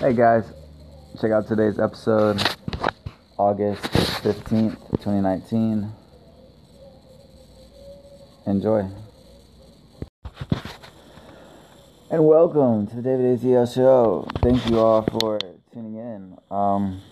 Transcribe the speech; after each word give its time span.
Hey 0.00 0.12
guys, 0.12 0.44
check 1.20 1.32
out 1.32 1.48
today's 1.48 1.80
episode, 1.80 2.40
August 3.36 3.82
15th, 4.22 4.78
2019. 5.02 5.92
Enjoy. 8.46 8.88
And 12.12 12.24
welcome 12.24 12.86
to 12.86 12.94
the 12.94 13.02
David 13.02 13.40
AZL 13.40 13.74
show. 13.74 14.28
Thank 14.40 14.70
you 14.70 14.78
all 14.78 15.02
for 15.02 15.40
tuning 15.74 15.96
in. 15.96 16.38
Um, 16.48 17.02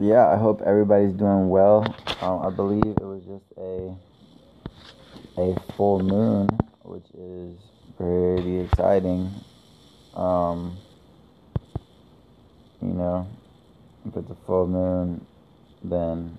yeah, 0.00 0.26
I 0.26 0.36
hope 0.36 0.60
everybody's 0.62 1.12
doing 1.12 1.48
well. 1.48 1.84
Um, 2.20 2.44
I 2.44 2.50
believe 2.50 2.82
it 2.84 3.00
was 3.00 3.22
just 3.22 3.44
a 3.56 3.94
a 5.40 5.72
full 5.76 6.02
moon, 6.02 6.48
which 6.82 7.06
is 7.14 7.56
pretty 7.96 8.58
exciting. 8.58 9.30
Um, 10.14 10.78
you 12.82 12.94
know, 12.94 13.26
if 14.06 14.16
it's 14.16 14.30
a 14.30 14.36
full 14.46 14.66
moon, 14.66 15.24
then 15.84 16.36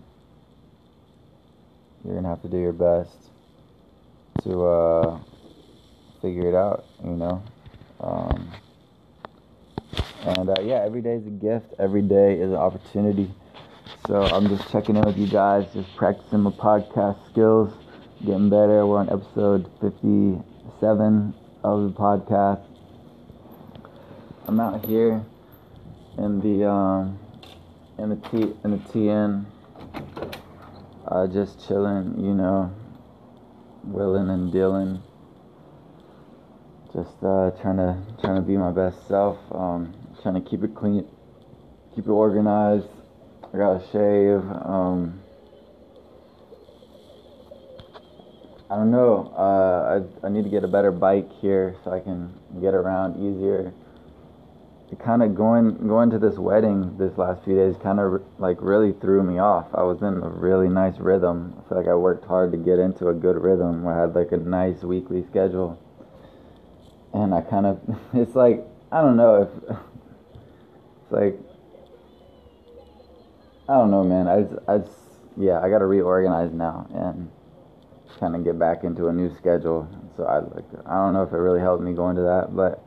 you're 2.04 2.16
gonna 2.16 2.28
have 2.28 2.42
to 2.42 2.50
do 2.50 2.58
your 2.58 2.74
best 2.74 3.16
to 4.44 4.66
uh, 4.66 5.20
figure 6.22 6.50
it 6.50 6.56
out, 6.56 6.86
you 7.04 7.12
know. 7.12 7.42
Um, 8.02 8.52
and 10.26 10.50
uh, 10.50 10.62
yeah, 10.62 10.82
every 10.84 11.02
day 11.02 11.16
is 11.16 11.28
a 11.28 11.30
gift. 11.30 11.74
Every 11.80 12.02
day 12.02 12.40
is 12.40 12.50
an 12.50 12.58
opportunity. 12.58 13.34
So 14.08 14.22
I'm 14.22 14.50
just 14.50 14.70
checking 14.70 14.98
in 14.98 15.04
with 15.04 15.18
you 15.18 15.28
guys, 15.28 15.66
just 15.74 15.96
practicing 15.96 16.42
my 16.42 16.52
podcast 16.52 17.26
skills, 17.32 17.74
getting 18.26 18.50
better. 18.50 18.86
We're 18.86 19.00
on 19.00 19.10
episode 19.10 19.70
57 19.80 21.34
of 21.64 21.84
the 21.84 21.98
podcast. 21.98 22.66
I'm 24.46 24.60
out 24.60 24.86
here 24.86 25.26
in 26.18 26.40
the 26.40 26.70
um, 26.70 27.20
in 27.98 28.10
the 28.10 28.16
T 28.16 28.54
in 28.64 28.72
the 28.72 28.78
TN, 28.78 29.46
uh, 31.08 31.28
just 31.28 31.68
chilling, 31.68 32.16
you 32.18 32.34
know, 32.34 32.74
willing 33.84 34.30
and 34.30 34.52
dealing. 34.52 35.02
Just 36.94 37.24
uh, 37.24 37.52
trying 37.62 37.78
to 37.78 37.98
trying 38.22 38.36
to 38.36 38.42
be 38.42 38.58
my 38.58 38.72
best 38.72 39.08
self. 39.08 39.38
Um, 39.52 39.94
trying 40.22 40.36
to 40.36 40.50
keep 40.50 40.64
it 40.64 40.76
clean, 40.76 41.06
keep 41.96 42.06
it 42.06 42.12
organized. 42.12 42.88
I 43.54 43.58
got 43.58 43.80
to 43.80 43.88
shave. 43.92 44.50
Um, 44.66 45.20
I 48.70 48.76
don't 48.78 48.92
know. 48.92 49.32
Uh, 49.38 50.02
I, 50.24 50.28
I 50.28 50.30
need 50.30 50.46
to 50.46 50.50
get 50.50 50.64
a 50.64 50.68
better 50.68 50.92
bike 50.92 51.30
here 51.42 51.76
so 51.84 51.92
I 51.92 52.00
can 52.00 52.34
get 52.60 52.74
around 52.74 53.18
easier. 53.18 53.72
Kind 55.00 55.24
of 55.24 55.36
going 55.36 55.88
going 55.88 56.10
to 56.12 56.20
this 56.20 56.38
wedding 56.38 56.98
this 56.98 57.18
last 57.18 57.44
few 57.44 57.56
days 57.56 57.76
kind 57.82 58.00
of 58.00 58.22
like 58.38 58.58
really 58.60 58.94
threw 58.94 59.24
me 59.24 59.40
off. 59.40 59.68
I 59.74 59.84
was 59.84 60.02
in 60.02 60.22
a 60.22 60.30
really 60.30 60.70
nice 60.70 61.00
rhythm. 61.00 61.56
I 61.58 61.70
feel 61.70 61.78
like 61.78 61.88
I 61.88 61.96
worked 61.96 62.26
hard 62.26 62.52
to 62.52 62.58
get 62.58 62.80
into 62.80 63.08
a 63.08 63.14
good 63.14 63.38
rhythm. 63.42 63.88
I 63.88 64.00
had 64.00 64.16
like 64.16 64.32
a 64.32 64.38
nice 64.38 64.84
weekly 64.84 65.26
schedule, 65.30 65.80
and 67.14 67.34
I 67.34 67.42
kind 67.42 67.66
of 67.66 67.80
it's 68.14 68.36
like 68.36 68.66
I 68.92 69.02
don't 69.02 69.18
know 69.18 69.42
if 69.44 69.78
it's 71.04 71.12
like 71.12 71.40
I 73.68 73.76
don't 73.76 73.92
know, 73.92 74.04
man. 74.04 74.28
I 74.28 74.42
just, 74.42 74.56
I 74.68 74.78
just, 74.80 75.00
yeah, 75.38 75.62
I 75.62 75.70
got 75.70 75.80
to 75.80 75.86
reorganize 75.86 76.52
now 76.52 76.86
and 76.94 77.32
kind 78.20 78.36
of 78.36 78.44
get 78.44 78.60
back 78.60 78.84
into 78.84 79.08
a 79.08 79.14
new 79.14 79.34
schedule. 79.36 79.88
So 80.18 80.26
I 80.26 80.40
like, 80.40 80.66
I 80.86 80.96
don't 80.96 81.14
know 81.14 81.24
if 81.24 81.32
it 81.32 81.38
really 81.38 81.62
helped 81.62 81.82
me 81.82 81.94
going 81.94 82.16
to 82.18 82.22
that, 82.24 82.56
but 82.56 82.84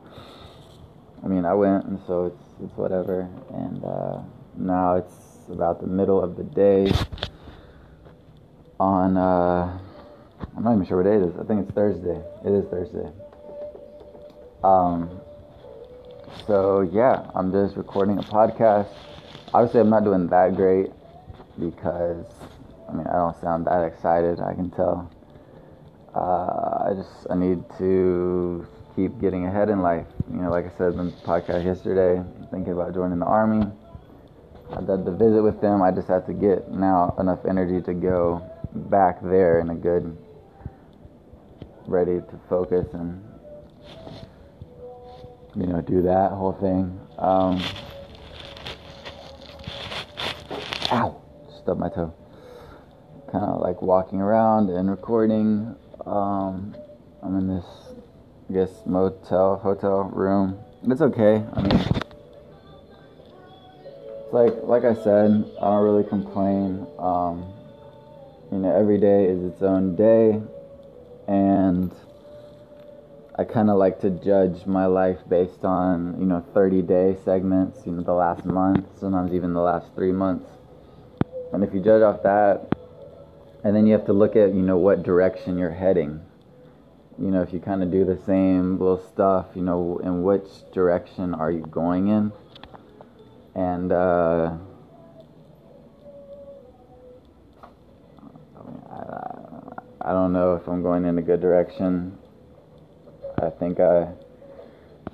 I 1.27 1.29
mean, 1.29 1.45
I 1.45 1.55
went, 1.55 1.85
and 1.87 1.99
so 2.07 2.27
it's 2.27 2.45
it's 2.63 2.77
whatever. 2.77 3.29
And 3.53 3.85
uh, 3.85 4.21
now 4.57 4.95
it's 4.95 5.49
about 5.51 5.81
the 5.81 5.89
middle 5.89 6.23
of 6.23 6.37
the 6.37 6.45
day. 6.45 6.93
On, 8.79 9.17
uh, 9.17 9.79
I'm 10.57 10.63
not 10.63 10.75
even 10.75 10.87
sure 10.87 10.99
what 10.99 11.05
day 11.05 11.17
it 11.17 11.23
is. 11.23 11.37
I 11.41 11.45
think 11.45 11.63
it's 11.63 11.73
Thursday. 11.73 12.23
It 12.45 12.53
is 12.53 12.65
Thursday. 12.71 13.11
Um. 14.63 15.21
So 16.47 16.83
yeah, 16.93 17.29
I'm 17.35 17.51
just 17.51 17.77
recording 17.77 18.19
a 18.19 18.23
podcast 18.23 18.95
obviously 19.57 19.81
I'm 19.81 19.91
not 19.91 20.05
doing 20.05 20.27
that 20.29 20.55
great 20.55 20.91
because 21.59 22.27
I 22.89 22.93
mean 22.93 23.07
I 23.07 23.15
don't 23.15 23.41
sound 23.41 23.67
that 23.67 23.85
excited. 23.85 24.41
I 24.41 24.55
can 24.55 24.71
tell. 24.71 25.11
Uh, 26.15 26.89
I 26.89 26.95
just 26.95 27.27
I 27.31 27.35
need 27.37 27.65
to 27.79 28.67
keep 28.95 29.19
getting 29.21 29.47
ahead 29.47 29.69
in 29.69 29.83
life. 29.83 30.07
You 30.31 30.43
know, 30.43 30.51
like 30.51 30.67
I 30.67 30.77
said 30.77 30.95
in 30.95 31.07
the 31.07 31.13
podcast 31.25 31.65
yesterday, 31.65 32.23
thinking 32.51 32.73
about 32.73 32.95
joining 32.95 33.19
the 33.21 33.27
army. 33.27 33.67
I 34.73 34.81
did 34.81 35.05
the 35.05 35.13
visit 35.13 35.43
with 35.43 35.61
them. 35.61 35.83
I 35.83 35.93
just 35.93 36.09
have 36.09 36.27
to 36.27 36.33
get 36.33 36.71
now 36.71 37.15
enough 37.21 37.47
energy 37.49 37.81
to 37.83 37.95
go 37.95 38.43
back 38.75 39.23
there 39.23 39.61
in 39.61 39.71
a 39.71 39.75
good, 39.75 40.17
ready 41.87 42.17
to 42.19 42.41
focus 42.49 42.87
and 42.93 43.23
you 45.55 45.67
know 45.67 45.81
do 45.81 46.03
that 46.03 46.33
whole 46.33 46.53
thing. 46.55 47.01
Um, 47.19 47.63
ow, 50.91 51.23
stubbed 51.63 51.81
my 51.81 51.89
toe. 51.89 52.13
Kind 53.31 53.45
of 53.45 53.61
like 53.61 53.81
walking 53.81 54.21
around 54.21 54.71
and 54.71 54.91
recording. 54.91 55.77
Um, 56.05 56.77
I'm 57.23 57.37
in 57.39 57.49
this, 57.49 57.65
I 58.49 58.53
guess, 58.53 58.71
motel, 58.87 59.57
hotel 59.57 60.05
room. 60.05 60.59
It's 60.85 61.01
okay. 61.01 61.45
I 61.53 61.63
mean, 61.63 61.81
it's 64.21 64.33
like, 64.33 64.55
like 64.63 64.85
I 64.85 64.95
said, 64.95 65.45
I 65.61 65.65
don't 65.65 65.83
really 65.83 66.05
complain. 66.05 66.87
Um, 66.99 67.53
you 68.53 68.59
know, 68.59 68.75
every 68.75 68.99
day 68.99 69.25
is 69.25 69.43
its 69.43 69.63
own 69.63 69.97
day, 69.97 70.41
and 71.27 71.93
I 73.39 73.45
kind 73.45 73.69
of 73.69 73.79
like 73.79 74.01
to 74.01 74.11
judge 74.11 74.65
my 74.65 74.87
life 74.87 75.19
based 75.29 75.65
on, 75.65 76.19
you 76.21 76.27
know, 76.27 76.45
30 76.55 76.83
day 76.83 77.17
segments, 77.25 77.85
you 77.85 77.93
know, 77.93 78.03
the 78.03 78.15
last 78.15 78.45
month, 78.45 78.87
sometimes 78.99 79.33
even 79.35 79.53
the 79.53 79.61
last 79.61 79.95
three 79.95 80.13
months. 80.13 80.49
And 81.53 81.65
if 81.65 81.75
you 81.75 81.81
judge 81.81 82.03
off 82.03 82.23
that, 82.23 82.73
and 83.65 83.75
then 83.75 83.87
you 83.87 83.93
have 83.93 84.07
to 84.07 84.13
look 84.13 84.37
at, 84.37 84.55
you 84.55 84.63
know, 84.63 84.79
what 84.79 85.03
direction 85.03 85.59
you're 85.59 85.71
heading. 85.71 86.26
You 87.19 87.31
know, 87.31 87.41
if 87.41 87.53
you 87.53 87.61
kind 87.61 87.83
of 87.83 87.91
do 87.91 88.05
the 88.05 88.19
same 88.27 88.79
little 88.79 89.03
stuff, 89.13 89.47
you 89.55 89.63
know, 89.63 89.99
in 90.05 90.23
which 90.23 90.49
direction 90.73 91.35
are 91.35 91.51
you 91.51 91.63
going 91.63 92.09
in? 92.09 92.31
And, 93.55 93.91
uh, 93.91 94.57
I, 100.03 100.13
don't 100.13 100.35
know 100.35 100.57
if 100.57 100.69
I'm 100.69 100.83
going 100.83 101.07
in 101.07 101.17
a 101.17 101.23
good 101.23 101.41
direction. 101.41 102.19
I 103.43 103.49
think 103.49 103.81
I 103.81 104.09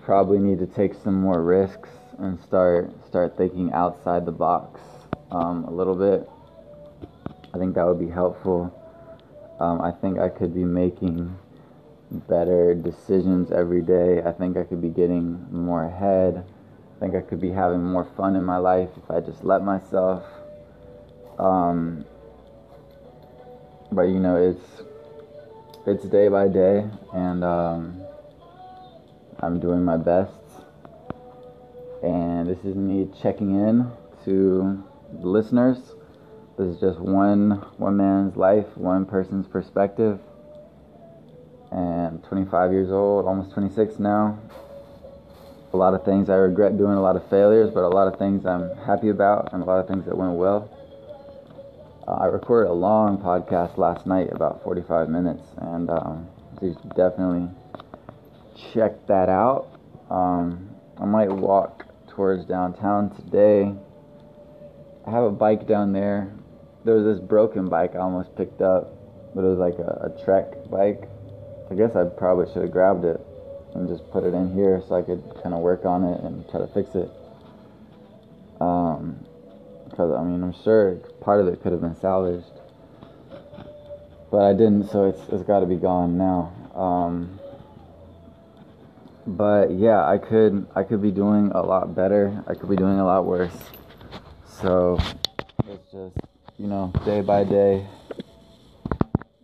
probably 0.03 0.39
need 0.39 0.59
to 0.59 0.67
take 0.67 0.95
some 0.95 1.15
more 1.15 1.41
risks 1.41 1.89
and 2.19 2.39
start 2.41 2.91
start 3.07 3.37
thinking 3.37 3.73
outside 3.73 4.27
the 4.27 4.33
box 4.33 4.81
um, 5.31 5.65
a 5.65 5.71
little 5.71 5.95
bit. 5.95 6.29
I 7.55 7.59
think 7.59 7.75
that 7.77 7.87
would 7.87 8.01
be 8.01 8.09
helpful. 8.09 8.77
Um, 9.61 9.81
I 9.81 9.93
think 9.93 10.19
I 10.19 10.29
could 10.29 10.55
be 10.55 10.65
making 10.65 11.37
better 12.13 12.75
decisions 12.75 13.51
every 13.51 13.81
day. 13.81 14.23
I 14.23 14.33
think 14.33 14.57
I 14.57 14.65
could 14.65 14.83
be 14.83 14.91
getting 14.91 15.47
more 15.51 15.85
ahead. 15.85 16.45
I 16.97 17.01
think 17.01 17.15
I 17.15 17.21
could 17.21 17.41
be 17.41 17.51
having 17.51 17.83
more 17.83 18.05
fun 18.17 18.37
in 18.37 18.45
my 18.45 18.59
life 18.59 18.91
if 18.97 19.11
I 19.11 19.21
just 19.21 19.45
let 19.45 19.65
myself. 19.65 20.23
Um, 21.39 22.05
but 23.91 24.03
you 24.03 24.21
know, 24.21 24.37
it's 24.37 24.83
it's 25.87 26.05
day 26.05 26.29
by 26.29 26.49
day, 26.49 26.89
and 27.13 27.43
um, 27.43 28.03
I'm 29.41 29.59
doing 29.59 29.83
my 29.85 29.97
best. 29.97 30.33
And 32.03 32.49
this 32.49 32.59
is 32.65 32.77
me 32.77 33.09
checking 33.21 33.55
in 33.55 33.91
to 34.25 34.83
listeners. 35.21 35.79
This 36.59 36.75
is 36.75 36.81
just 36.81 37.01
one 37.01 37.63
one 37.79 37.97
man's 37.97 38.37
life, 38.37 38.77
one 38.77 39.07
person's 39.07 39.47
perspective. 39.47 40.21
And 41.73 42.23
25 42.25 42.73
years 42.73 42.91
old, 42.91 43.27
almost 43.27 43.53
26 43.53 43.99
now. 43.99 44.39
A 45.73 45.77
lot 45.77 45.95
of 45.95 46.05
things 46.05 46.29
I 46.29 46.35
regret 46.35 46.77
doing, 46.77 46.93
a 46.93 47.01
lot 47.01 47.17
of 47.17 47.27
failures, 47.31 47.71
but 47.73 47.83
a 47.83 47.89
lot 47.89 48.13
of 48.13 48.19
things 48.19 48.45
I'm 48.45 48.77
happy 48.77 49.09
about, 49.09 49.55
and 49.55 49.63
a 49.63 49.67
lot 49.67 49.79
of 49.79 49.89
things 49.89 50.05
that 50.05 50.17
went 50.17 50.35
well. 50.35 50.69
Uh, 52.07 52.13
I 52.13 52.27
recorded 52.27 52.69
a 52.69 52.75
long 52.75 53.17
podcast 53.17 53.79
last 53.79 54.07
night, 54.07 54.29
about 54.33 54.63
45 54.65 55.09
minutes, 55.09 55.43
and 55.59 55.89
um, 55.89 56.29
definitely 56.95 57.49
check 58.75 59.07
that 59.07 59.31
out. 59.31 59.81
Um, 60.11 60.69
I 61.01 61.07
might 61.07 61.33
walk 61.33 61.87
towards 62.09 62.45
downtown 62.45 63.09
today 63.17 63.75
I 65.07 65.11
have 65.11 65.25
a 65.25 65.31
bike 65.31 65.67
down 65.67 65.93
there. 65.93 66.33
There 66.85 66.95
was 66.95 67.05
this 67.05 67.25
broken 67.25 67.69
bike 67.69 67.95
I 67.95 67.99
almost 67.99 68.37
picked 68.37 68.61
up, 68.63 68.93
but 69.35 69.43
it 69.43 69.49
was 69.49 69.59
like 69.59 69.79
a, 69.79 70.13
a 70.13 70.25
Trek 70.25 70.71
bike. 70.71 71.09
I 71.73 71.75
guess 71.75 71.97
I 71.97 72.05
probably 72.05 72.53
should 72.53 72.61
have 72.61 72.71
grabbed 72.71 73.07
it. 73.07 73.19
and 73.75 73.89
just 73.89 74.09
put 74.11 74.25
it 74.25 74.35
in 74.35 74.53
here 74.53 74.83
so 74.87 74.95
I 74.95 75.01
could 75.01 75.23
kind 75.43 75.55
of 75.55 75.61
work 75.61 75.87
on 75.87 76.05
it 76.05 76.21
and 76.21 76.47
try 76.51 76.61
to 76.61 76.67
fix 76.67 76.95
it. 76.95 77.11
Um, 78.61 79.25
because 79.89 80.13
I 80.13 80.23
mean, 80.23 80.43
I'm 80.43 80.53
sure 80.63 80.97
part 81.23 81.41
of 81.41 81.49
it 81.49 81.63
could 81.63 81.73
have 81.73 81.81
been 81.81 81.99
salvaged, 81.99 82.53
but 84.31 84.43
I 84.43 84.53
didn't, 84.53 84.91
so 84.91 85.07
it's 85.07 85.21
it's 85.31 85.43
got 85.45 85.61
to 85.61 85.67
be 85.67 85.77
gone 85.77 86.19
now. 86.19 86.53
Um, 86.75 87.41
but 89.27 89.71
yeah, 89.71 90.07
I 90.07 90.19
could 90.19 90.67
I 90.77 90.83
could 90.83 91.01
be 91.01 91.11
doing 91.11 91.53
a 91.55 91.63
lot 91.63 91.95
better. 91.95 92.45
I 92.47 92.53
could 92.53 92.69
be 92.69 92.77
doing 92.77 92.99
a 92.99 93.05
lot 93.07 93.25
worse. 93.25 93.57
So 94.61 94.99
it's 95.67 95.91
just 95.91 96.17
you 96.59 96.67
know 96.67 96.93
day 97.07 97.23
by 97.23 97.45
day, 97.45 97.87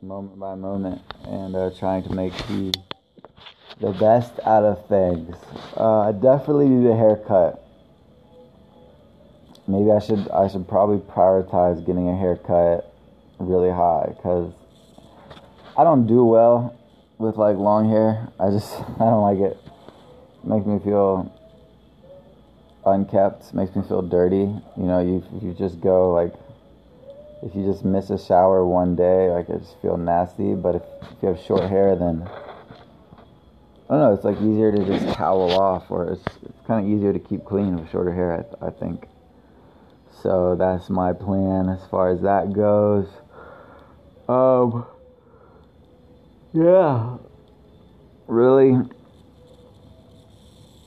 moment 0.03 0.39
by 0.39 0.55
moment, 0.55 1.01
and 1.29 1.55
uh, 1.55 1.71
trying 1.79 2.03
to 2.05 2.13
make 2.13 2.33
the 2.49 2.73
the 3.81 3.93
best 3.93 4.33
out 4.45 4.65
of 4.65 4.87
things. 4.89 5.37
Uh, 5.77 6.01
I 6.01 6.13
definitely 6.13 6.69
need 6.69 6.91
a 6.91 6.97
haircut. 6.97 7.65
Maybe 9.67 9.93
I 9.93 9.99
should 10.01 10.29
I 10.31 10.49
should 10.49 10.67
probably 10.67 10.99
prioritize 10.99 11.85
getting 11.87 12.09
a 12.09 12.17
haircut 12.17 12.93
really 13.39 13.71
high 13.71 14.15
because 14.17 14.53
I 15.77 15.85
don't 15.85 16.07
do 16.07 16.25
well 16.25 16.77
with 17.19 17.37
like 17.37 17.57
long 17.57 17.89
hair. 17.89 18.29
I 18.41 18.51
just 18.51 18.73
I 19.01 19.05
don't 19.05 19.23
like 19.23 19.39
it. 19.39 19.59
it 20.43 20.49
makes 20.49 20.67
me 20.67 20.79
feel 20.79 21.33
unkept. 22.87 23.53
Makes 23.53 23.77
me 23.77 23.83
feel 23.87 24.03
dirty. 24.03 24.37
You 24.77 24.85
know, 24.85 25.01
you 25.01 25.23
you 25.43 25.55
just 25.55 25.81
go 25.81 26.13
like 26.13 26.33
if 27.43 27.55
you 27.55 27.65
just 27.65 27.85
miss 27.85 28.11
a 28.11 28.19
shower 28.19 28.67
one 28.67 28.97
day, 28.97 29.31
like 29.31 29.49
I 29.49 29.59
just 29.59 29.81
feel 29.81 29.97
nasty. 29.97 30.55
But 30.55 30.77
if, 30.77 30.83
if 31.03 31.23
you 31.23 31.29
have 31.29 31.41
short 31.41 31.69
hair, 31.69 31.95
then 31.97 32.29
I 33.89 33.95
don't 33.95 34.01
know. 34.01 34.13
It's 34.13 34.25
like 34.25 34.37
easier 34.39 34.73
to 34.73 34.85
just 34.85 35.15
towel 35.15 35.53
off, 35.53 35.91
or 35.91 36.13
it's, 36.13 36.25
it's 36.43 36.67
kind 36.67 36.85
of 36.85 36.93
easier 36.93 37.13
to 37.13 37.19
keep 37.19 37.45
clean 37.45 37.77
with 37.77 37.91
shorter 37.91 38.13
hair. 38.13 38.45
I, 38.61 38.67
I 38.67 38.71
think. 38.71 39.07
So 40.23 40.57
that's 40.57 40.91
my 40.91 41.13
plan 41.13 41.69
as 41.69 41.87
far 41.89 42.11
as 42.11 42.23
that 42.23 42.53
goes. 42.53 43.07
Um. 44.29 44.87
Yeah. 46.53 47.19
Really. 48.27 48.77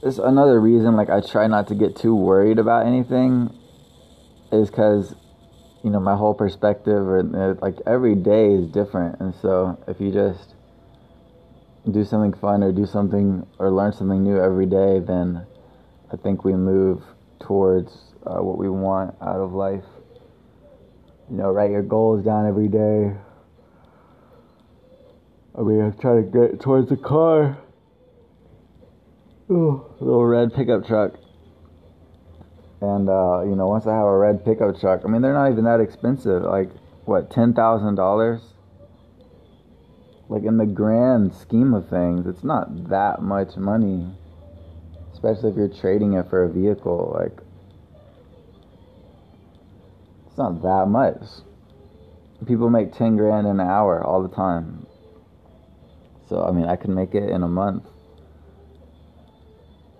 It's 0.03 0.17
another 0.17 0.59
reason. 0.59 0.95
Like 0.95 1.09
I 1.09 1.21
try 1.21 1.47
not 1.47 1.67
to 1.69 1.75
get 1.75 1.95
too 1.95 2.13
worried 2.13 2.59
about 2.59 2.85
anything. 2.85 3.57
Is 4.51 4.69
because 4.69 5.15
you 5.83 5.89
know 5.89 5.99
my 5.99 6.15
whole 6.15 6.33
perspective 6.33 7.07
or 7.07 7.19
uh, 7.19 7.55
like 7.61 7.77
every 7.85 8.15
day 8.15 8.53
is 8.53 8.67
different. 8.67 9.19
And 9.19 9.33
so 9.41 9.77
if 9.87 9.99
you 9.99 10.11
just 10.11 10.55
do 11.89 12.05
something 12.05 12.33
fun 12.39 12.63
or 12.63 12.71
do 12.71 12.85
something 12.85 13.45
or 13.57 13.71
learn 13.71 13.91
something 13.91 14.23
new 14.23 14.39
every 14.39 14.67
day 14.67 14.99
then 14.99 15.43
i 16.13 16.15
think 16.15 16.45
we 16.45 16.53
move 16.53 17.01
towards 17.39 18.13
uh, 18.27 18.37
what 18.37 18.57
we 18.57 18.69
want 18.69 19.15
out 19.19 19.39
of 19.39 19.53
life. 19.53 19.83
You 21.29 21.37
know 21.37 21.49
write 21.49 21.71
your 21.71 21.81
goals 21.81 22.23
down 22.23 22.47
every 22.47 22.67
day. 22.67 23.13
I 25.57 25.61
mean 25.61 25.81
i'm 25.81 25.97
trying 25.97 26.31
to 26.31 26.47
get 26.47 26.61
towards 26.61 26.89
the 26.89 26.97
car. 26.97 27.57
Ooh, 29.49 29.83
little 29.99 30.25
red 30.25 30.53
pickup 30.53 30.85
truck 30.85 31.13
and 32.81 33.07
uh, 33.09 33.43
you 33.43 33.55
know, 33.55 33.67
once 33.67 33.85
I 33.85 33.93
have 33.95 34.05
a 34.05 34.17
red 34.17 34.43
pickup 34.43 34.79
truck, 34.79 35.01
I 35.05 35.07
mean, 35.07 35.21
they're 35.21 35.33
not 35.33 35.51
even 35.51 35.65
that 35.65 35.79
expensive. 35.79 36.43
Like 36.43 36.69
what, 37.05 37.29
ten 37.29 37.53
thousand 37.53 37.95
dollars? 37.95 38.41
Like 40.29 40.43
in 40.43 40.57
the 40.57 40.65
grand 40.65 41.35
scheme 41.35 41.73
of 41.73 41.89
things, 41.89 42.25
it's 42.25 42.43
not 42.43 42.89
that 42.89 43.21
much 43.21 43.55
money. 43.55 44.07
Especially 45.13 45.51
if 45.51 45.57
you're 45.57 45.67
trading 45.67 46.13
it 46.13 46.29
for 46.29 46.43
a 46.43 46.49
vehicle, 46.49 47.15
like 47.19 47.37
it's 50.25 50.37
not 50.37 50.61
that 50.63 50.87
much. 50.87 51.21
People 52.47 52.71
make 52.71 52.93
ten 52.93 53.15
grand 53.15 53.45
an 53.45 53.59
hour 53.59 54.03
all 54.03 54.23
the 54.23 54.35
time. 54.35 54.87
So 56.27 56.43
I 56.43 56.51
mean, 56.51 56.65
I 56.65 56.77
can 56.77 56.95
make 56.95 57.13
it 57.13 57.29
in 57.29 57.43
a 57.43 57.47
month 57.47 57.83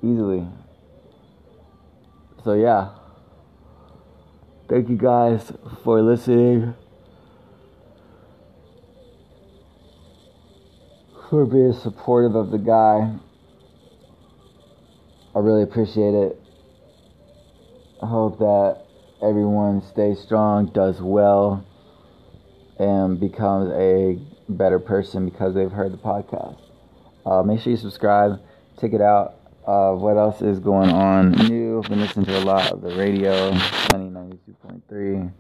easily 0.04 0.48
so 2.44 2.54
yeah. 2.54 2.90
Thank 4.70 4.90
you 4.90 4.98
guys 4.98 5.52
for 5.84 6.02
listening. 6.02 6.74
For 11.30 11.46
being 11.46 11.74
supportive 11.74 12.36
of 12.36 12.52
the 12.52 12.58
guy. 12.58 13.14
I 15.36 15.40
really 15.40 15.64
appreciate 15.64 16.14
it. 16.14 16.42
I 18.02 18.08
hope 18.08 18.40
that 18.40 18.86
everyone 19.22 19.82
stays 19.82 20.20
strong 20.20 20.68
does 20.74 21.02
well 21.02 21.66
and 22.80 23.20
becomes 23.20 23.72
a 23.74 24.20
better 24.50 24.80
person 24.80 25.26
because 25.30 25.54
they've 25.54 25.72
heard 25.72 25.94
the 25.94 25.98
podcast. 25.98 26.60
Uh, 27.26 27.44
make 27.44 27.62
sure 27.62 27.72
you 27.72 27.78
subscribe. 27.78 28.42
Check 28.80 28.94
it 28.94 29.02
out. 29.02 29.36
Uh, 29.66 29.92
what 29.94 30.18
else 30.18 30.42
is 30.42 30.60
going 30.60 30.90
on? 30.90 31.32
New? 31.32 31.71
I've 31.82 31.90
been 31.90 32.00
listening 32.00 32.28
to 32.28 32.38
a 32.38 32.46
lot 32.46 32.72
of 32.72 32.82
the 32.82 32.96
radio, 32.96 33.58
Sunny 33.90 34.12
92.3. 34.12 35.34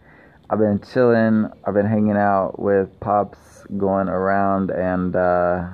I've 0.49 0.57
been 0.57 0.81
chilling. 0.91 1.47
I've 1.63 1.75
been 1.75 1.85
hanging 1.85 2.17
out 2.17 2.57
with 2.57 2.99
Pops, 2.99 3.63
going 3.77 4.07
around 4.07 4.71
and 4.71 5.15
uh, 5.15 5.69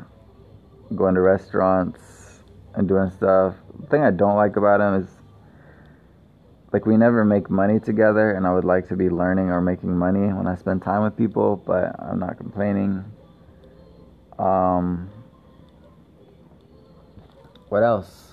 going 0.93 1.15
to 1.15 1.21
restaurants 1.21 2.43
and 2.73 2.85
doing 2.85 3.09
stuff. 3.11 3.55
The 3.79 3.87
thing 3.87 4.01
I 4.01 4.11
don't 4.11 4.35
like 4.35 4.57
about 4.57 4.81
him 4.81 5.03
is 5.03 5.07
like 6.73 6.85
we 6.85 6.97
never 6.97 7.23
make 7.23 7.49
money 7.49 7.79
together, 7.79 8.31
and 8.31 8.45
I 8.45 8.53
would 8.53 8.65
like 8.65 8.89
to 8.89 8.97
be 8.97 9.09
learning 9.09 9.49
or 9.49 9.61
making 9.61 9.97
money 9.97 10.33
when 10.33 10.47
I 10.47 10.55
spend 10.55 10.81
time 10.81 11.01
with 11.01 11.15
people, 11.15 11.63
but 11.65 11.95
I'm 11.97 12.19
not 12.19 12.35
complaining. 12.35 13.05
Um, 14.37 15.09
what 17.69 17.83
else? 17.83 18.26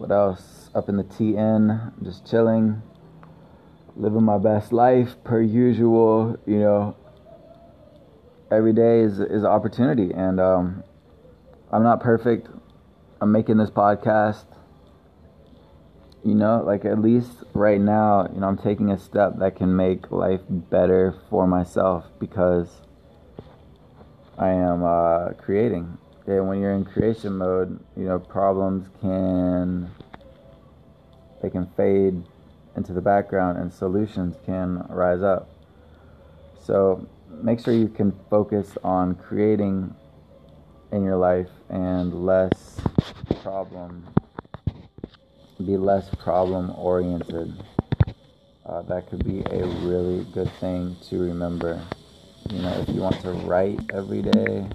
What 0.00 0.12
else? 0.12 0.70
Up 0.74 0.88
in 0.88 0.96
the 0.96 1.04
TN, 1.04 1.70
I'm 1.70 2.02
just 2.02 2.26
chilling, 2.26 2.80
living 3.96 4.22
my 4.22 4.38
best 4.38 4.72
life 4.72 5.14
per 5.24 5.42
usual. 5.42 6.38
You 6.46 6.60
know, 6.60 6.96
every 8.50 8.72
day 8.72 9.00
is 9.00 9.20
is 9.20 9.42
an 9.42 9.50
opportunity, 9.50 10.10
and 10.14 10.40
um, 10.40 10.84
I'm 11.70 11.82
not 11.82 12.00
perfect. 12.00 12.48
I'm 13.20 13.30
making 13.30 13.58
this 13.58 13.68
podcast. 13.68 14.46
You 16.24 16.34
know, 16.34 16.62
like 16.64 16.86
at 16.86 17.02
least 17.02 17.44
right 17.52 17.78
now, 17.78 18.26
you 18.32 18.40
know, 18.40 18.48
I'm 18.48 18.56
taking 18.56 18.90
a 18.90 18.98
step 18.98 19.34
that 19.40 19.56
can 19.56 19.76
make 19.76 20.10
life 20.10 20.40
better 20.48 21.14
for 21.28 21.46
myself 21.46 22.06
because 22.18 22.68
I 24.38 24.48
am 24.48 24.82
uh, 24.82 25.34
creating 25.34 25.98
okay, 26.22 26.40
when 26.40 26.60
you're 26.60 26.72
in 26.72 26.84
creation 26.84 27.36
mode, 27.36 27.78
you 27.96 28.04
know, 28.04 28.18
problems 28.18 28.88
can 29.00 29.90
they 31.42 31.50
can 31.50 31.66
fade 31.76 32.22
into 32.76 32.92
the 32.92 33.00
background 33.00 33.58
and 33.58 33.72
solutions 33.72 34.36
can 34.44 34.84
rise 34.88 35.22
up. 35.22 35.48
So 36.62 37.08
make 37.42 37.60
sure 37.60 37.74
you 37.74 37.88
can 37.88 38.12
focus 38.28 38.76
on 38.84 39.14
creating 39.14 39.94
in 40.92 41.02
your 41.02 41.16
life 41.16 41.48
and 41.68 42.26
less 42.26 42.80
problem 43.42 44.06
be 45.66 45.76
less 45.76 46.08
problem 46.18 46.72
oriented. 46.76 47.52
Uh, 48.64 48.82
that 48.82 49.08
could 49.10 49.24
be 49.24 49.40
a 49.50 49.66
really 49.82 50.24
good 50.32 50.50
thing 50.60 50.96
to 51.08 51.18
remember. 51.18 51.82
You 52.50 52.62
know, 52.62 52.72
if 52.80 52.88
you 52.88 53.00
want 53.00 53.20
to 53.22 53.32
write 53.32 53.80
every 53.92 54.22
day, 54.22 54.66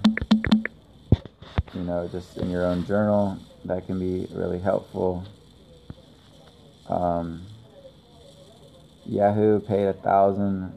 you 1.74 1.82
know, 1.82 2.08
just 2.08 2.36
in 2.38 2.50
your 2.50 2.64
own 2.64 2.84
journal. 2.86 3.38
That 3.64 3.86
can 3.86 3.98
be 3.98 4.26
really 4.32 4.60
helpful. 4.60 5.24
Um, 6.88 7.46
Yahoo 9.04 9.60
paid 9.60 9.86
a 9.86 9.92
thousand 9.92 10.76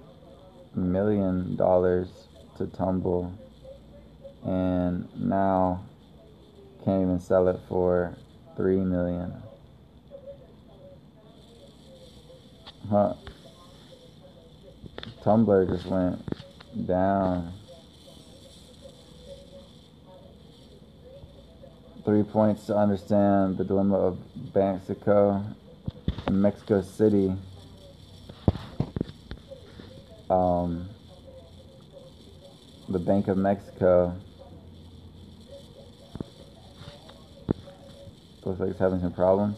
million 0.75 1.55
dollars 1.55 2.27
to 2.57 2.65
Tumblr, 2.65 3.31
and 4.45 5.07
now 5.15 5.83
can't 6.83 7.01
even 7.01 7.19
sell 7.19 7.47
it 7.47 7.59
for 7.67 8.17
three 8.55 8.79
million. 8.79 9.33
Huh. 12.89 13.13
Tumblr 15.23 15.69
just 15.69 15.85
went 15.85 16.87
down. 16.87 17.53
Three 22.09 22.23
points 22.23 22.65
to 22.65 22.75
understand 22.75 23.55
the 23.55 23.63
dilemma 23.63 23.95
of 23.95 24.17
Mexico 24.55 25.45
and 26.25 26.41
Mexico 26.41 26.81
City. 26.81 27.35
Um, 30.27 30.89
the 32.87 32.97
Bank 32.97 33.27
of 33.27 33.37
Mexico 33.37 34.17
Looks 38.43 38.59
like 38.59 38.69
it's 38.71 38.79
having 38.79 39.01
some 39.01 39.13
problems. 39.13 39.57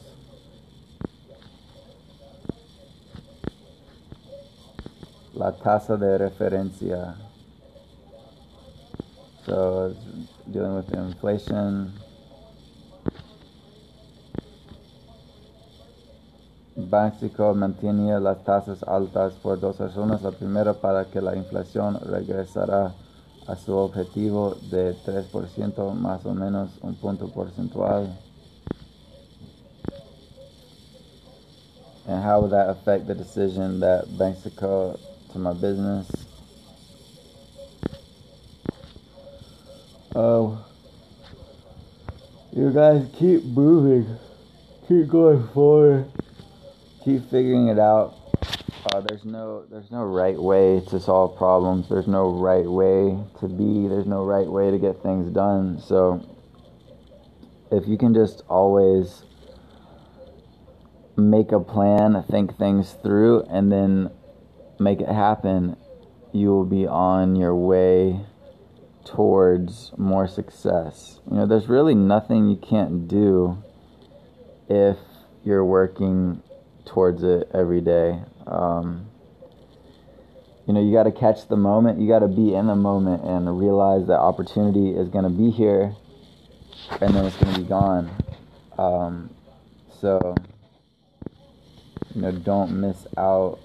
La 5.33 5.51
tasa 5.51 5.97
de 5.97 6.17
referencia. 6.17 7.15
So 9.45 9.95
it's 9.95 10.51
dealing 10.51 10.75
with 10.75 10.91
inflation. 10.91 11.93
Banxico 16.91 17.53
mantiene 17.53 18.19
las 18.19 18.43
tasas 18.43 18.83
altas 18.83 19.33
por 19.41 19.61
dos 19.61 19.79
razones. 19.79 20.21
La 20.21 20.31
primera 20.31 20.73
para 20.73 21.05
que 21.05 21.21
la 21.21 21.37
inflación 21.37 21.97
regresará 22.01 22.93
a 23.47 23.55
su 23.55 23.73
objetivo 23.73 24.57
de 24.69 24.93
3% 25.05 25.93
más 25.93 26.25
o 26.25 26.33
menos 26.33 26.69
un 26.81 26.95
punto 26.95 27.29
porcentual. 27.29 28.09
And 32.07 32.21
how 32.21 32.41
would 32.41 32.51
that 32.51 32.67
affect 32.67 33.07
the 33.07 33.15
decision 33.15 33.79
that 33.79 34.05
Banxico 34.17 34.99
to 35.31 35.39
my 35.39 35.53
business? 35.53 36.27
Oh, 40.13 40.61
you 42.51 42.69
guys 42.71 43.07
keep 43.17 43.45
moving, 43.45 44.05
keep 44.89 45.07
going 45.07 45.47
forward, 45.53 46.11
keep 47.03 47.29
figuring 47.29 47.67
it 47.67 47.79
out. 47.79 48.15
Uh, 48.85 49.01
there's 49.01 49.25
no 49.25 49.65
there's 49.69 49.91
no 49.91 50.03
right 50.03 50.37
way 50.37 50.81
to 50.89 50.99
solve 50.99 51.37
problems. 51.37 51.87
There's 51.89 52.07
no 52.07 52.31
right 52.31 52.65
way 52.65 53.17
to 53.39 53.47
be. 53.47 53.87
There's 53.87 54.07
no 54.07 54.23
right 54.23 54.47
way 54.47 54.71
to 54.71 54.77
get 54.77 55.01
things 55.03 55.31
done. 55.31 55.79
So 55.79 56.25
if 57.71 57.87
you 57.87 57.97
can 57.97 58.13
just 58.13 58.43
always 58.47 59.23
make 61.15 61.51
a 61.51 61.59
plan, 61.59 62.23
think 62.29 62.57
things 62.57 62.95
through, 63.03 63.43
and 63.43 63.71
then 63.71 64.09
make 64.79 64.99
it 64.99 65.09
happen, 65.09 65.77
you 66.31 66.49
will 66.49 66.65
be 66.65 66.87
on 66.87 67.35
your 67.35 67.55
way 67.55 68.25
towards 69.05 69.91
more 69.97 70.27
success. 70.27 71.19
You 71.29 71.37
know, 71.37 71.45
there's 71.45 71.67
really 71.67 71.95
nothing 71.95 72.49
you 72.49 72.57
can't 72.57 73.07
do 73.07 73.61
if 74.67 74.97
you're 75.43 75.65
working 75.65 76.41
towards 76.91 77.23
it 77.23 77.49
every 77.53 77.79
day. 77.79 78.19
Um, 78.45 79.07
you 80.67 80.73
know, 80.73 80.81
you 80.81 80.91
got 80.91 81.03
to 81.03 81.11
catch 81.11 81.47
the 81.47 81.55
moment. 81.55 82.01
You 82.01 82.07
got 82.07 82.19
to 82.19 82.27
be 82.27 82.53
in 82.53 82.67
the 82.67 82.75
moment 82.75 83.23
and 83.23 83.57
realize 83.57 84.07
that 84.07 84.19
opportunity 84.19 84.91
is 84.91 85.07
going 85.07 85.23
to 85.23 85.29
be 85.29 85.51
here 85.51 85.95
and 86.99 87.15
then 87.15 87.25
it's 87.25 87.37
going 87.37 87.53
to 87.55 87.61
be 87.61 87.67
gone. 87.67 88.11
Um, 88.77 89.29
so, 90.01 90.35
you 92.13 92.21
know, 92.21 92.31
don't 92.33 92.79
miss 92.81 93.07
out 93.17 93.59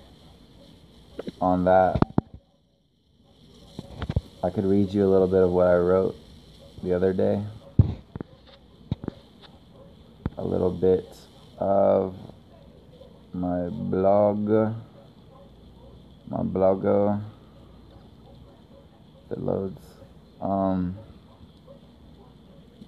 on 1.41 1.65
that. 1.65 2.01
I 4.45 4.51
could 4.51 4.65
read 4.65 4.95
you 4.95 5.05
a 5.05 5.11
little 5.11 5.27
bit 5.27 5.43
of 5.43 5.51
what 5.51 5.67
I 5.67 5.77
wrote 5.77 6.15
the 6.85 6.95
other 6.95 7.13
day. 7.13 7.43
A 10.39 10.45
little 10.45 10.71
bit 10.71 11.09
of 11.59 12.26
my 13.37 13.69
blog, 13.69 14.49
my 16.29 16.39
blogger. 16.39 17.23
It 19.31 19.39
loads. 19.39 19.81
Um, 20.41 20.97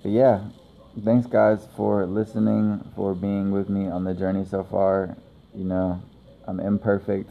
but 0.02 0.10
yeah, 0.10 0.44
thanks 1.04 1.26
guys 1.26 1.66
for 1.76 2.06
listening, 2.06 2.80
for 2.96 3.14
being 3.14 3.50
with 3.50 3.68
me 3.68 3.88
on 3.88 4.04
the 4.04 4.14
journey 4.14 4.44
so 4.44 4.64
far. 4.64 5.16
You 5.54 5.64
know, 5.64 6.02
I'm 6.46 6.60
imperfect. 6.60 7.30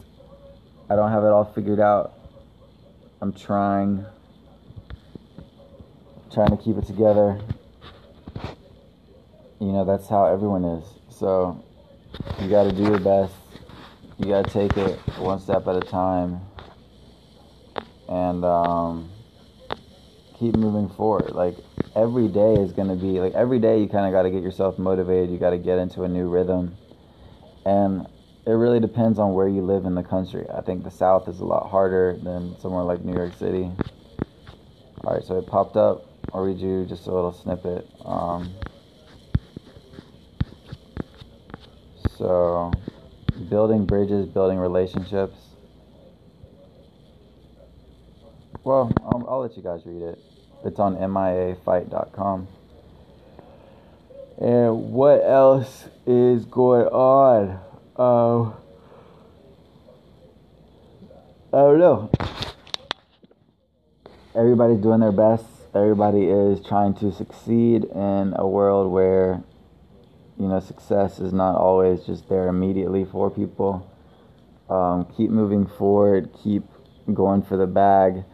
I 0.88 0.96
don't 0.96 1.10
have 1.10 1.24
it 1.24 1.28
all 1.28 1.44
figured 1.44 1.80
out. 1.80 2.14
I'm 3.20 3.32
trying, 3.32 4.06
trying 6.32 6.50
to 6.50 6.56
keep 6.56 6.76
it 6.76 6.86
together. 6.86 7.40
You 9.60 9.72
know, 9.72 9.84
that's 9.84 10.08
how 10.08 10.26
everyone 10.26 10.64
is. 10.64 10.84
So, 11.10 11.64
you 12.40 12.48
got 12.48 12.64
to 12.64 12.72
do 12.72 12.82
your 12.84 12.98
best. 12.98 13.34
You 14.18 14.28
got 14.28 14.48
to 14.48 14.52
take 14.52 14.76
it 14.76 14.98
one 15.18 15.38
step 15.38 15.66
at 15.66 15.76
a 15.76 15.82
time. 15.82 16.40
And 18.08 18.44
um, 18.44 19.10
keep 20.38 20.54
moving 20.54 20.88
forward. 20.88 21.34
Like, 21.34 21.56
every 21.94 22.28
day 22.28 22.56
is 22.56 22.72
going 22.72 22.88
to 22.88 22.96
be, 22.96 23.20
like, 23.20 23.34
every 23.34 23.58
day 23.58 23.80
you 23.80 23.88
kind 23.88 24.06
of 24.06 24.12
got 24.12 24.22
to 24.22 24.30
get 24.30 24.42
yourself 24.42 24.78
motivated. 24.78 25.30
You 25.30 25.38
got 25.38 25.50
to 25.50 25.58
get 25.58 25.78
into 25.78 26.02
a 26.02 26.08
new 26.08 26.26
rhythm. 26.28 26.76
And 27.66 28.06
it 28.46 28.52
really 28.52 28.80
depends 28.80 29.18
on 29.18 29.34
where 29.34 29.46
you 29.48 29.60
live 29.60 29.84
in 29.84 29.94
the 29.94 30.02
country. 30.02 30.46
I 30.48 30.62
think 30.62 30.84
the 30.84 30.90
South 30.90 31.28
is 31.28 31.40
a 31.40 31.44
lot 31.44 31.70
harder 31.70 32.18
than 32.22 32.58
somewhere 32.58 32.82
like 32.82 33.04
New 33.04 33.14
York 33.14 33.34
City. 33.34 33.70
All 35.04 35.14
right, 35.14 35.22
so 35.22 35.36
it 35.38 35.46
popped 35.46 35.76
up. 35.76 36.06
I'll 36.32 36.40
read 36.40 36.58
you 36.58 36.86
just 36.86 37.06
a 37.06 37.12
little 37.12 37.32
snippet. 37.32 37.86
Um, 38.04 38.54
so, 42.18 42.72
building 43.48 43.86
bridges, 43.86 44.26
building 44.26 44.58
relationships. 44.58 45.36
Well, 48.64 48.92
I'll, 49.04 49.26
I'll 49.28 49.40
let 49.40 49.56
you 49.56 49.62
guys 49.62 49.82
read 49.86 50.02
it. 50.02 50.18
It's 50.64 50.78
on 50.80 50.96
miafight.com. 50.96 52.48
And 54.38 54.92
what 54.92 55.22
else 55.24 55.84
is 56.06 56.44
going 56.44 56.86
on? 56.86 57.60
Um, 57.96 58.54
I 61.52 61.56
don't 61.56 61.78
know. 61.78 62.10
Everybody's 64.34 64.80
doing 64.80 65.00
their 65.00 65.12
best. 65.12 65.44
Everybody 65.74 66.24
is 66.26 66.60
trying 66.66 66.94
to 66.96 67.12
succeed 67.12 67.84
in 67.84 68.34
a 68.36 68.46
world 68.46 68.92
where, 68.92 69.42
you 70.38 70.46
know, 70.46 70.60
success 70.60 71.18
is 71.18 71.32
not 71.32 71.56
always 71.56 72.04
just 72.04 72.28
there 72.28 72.48
immediately 72.48 73.04
for 73.04 73.30
people. 73.30 73.90
Um, 74.70 75.06
keep 75.16 75.30
moving 75.30 75.66
forward. 75.66 76.30
Keep 76.42 76.64
going 77.12 77.42
for 77.42 77.56
the 77.56 77.66
bag. 77.66 78.24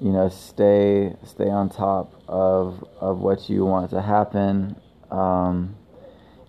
You 0.00 0.12
know, 0.12 0.28
stay 0.28 1.16
stay 1.24 1.48
on 1.48 1.70
top 1.70 2.22
of 2.28 2.84
of 3.00 3.18
what 3.18 3.48
you 3.48 3.64
want 3.64 3.90
to 3.90 4.02
happen. 4.02 4.76
Um, 5.10 5.76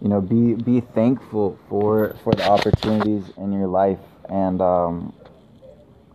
you 0.02 0.10
know 0.10 0.22
be 0.22 0.54
be 0.54 0.82
thankful 0.82 1.58
for 1.70 2.16
for 2.24 2.34
the 2.34 2.48
opportunities 2.48 3.24
in 3.38 3.52
your 3.52 3.68
life 3.68 4.00
and 4.30 4.62
um, 4.62 5.14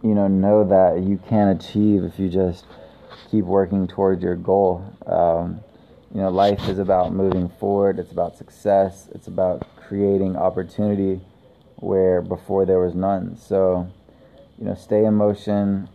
you 0.02 0.14
know 0.14 0.28
know 0.28 0.64
that 0.64 1.02
you 1.02 1.20
can 1.28 1.48
achieve 1.48 2.04
if 2.04 2.18
you 2.18 2.28
just 2.28 2.64
keep 3.30 3.44
working 3.44 3.88
towards 3.88 4.22
your 4.22 4.36
goal 4.36 4.84
um, 5.06 5.60
you 6.14 6.20
know 6.20 6.30
life 6.30 6.68
is 6.68 6.78
about 6.78 7.12
moving 7.12 7.48
forward. 7.48 7.98
It's 7.98 8.12
about 8.12 8.36
success. 8.36 9.08
It's 9.14 9.28
about 9.28 9.66
creating 9.76 10.36
opportunity 10.36 11.20
where 11.76 12.20
before 12.20 12.66
there 12.66 12.78
was 12.78 12.94
none. 12.94 13.36
So 13.36 13.90
you 14.58 14.66
know 14.66 14.74
stay 14.74 15.04
in 15.04 15.14
motion. 15.14 15.88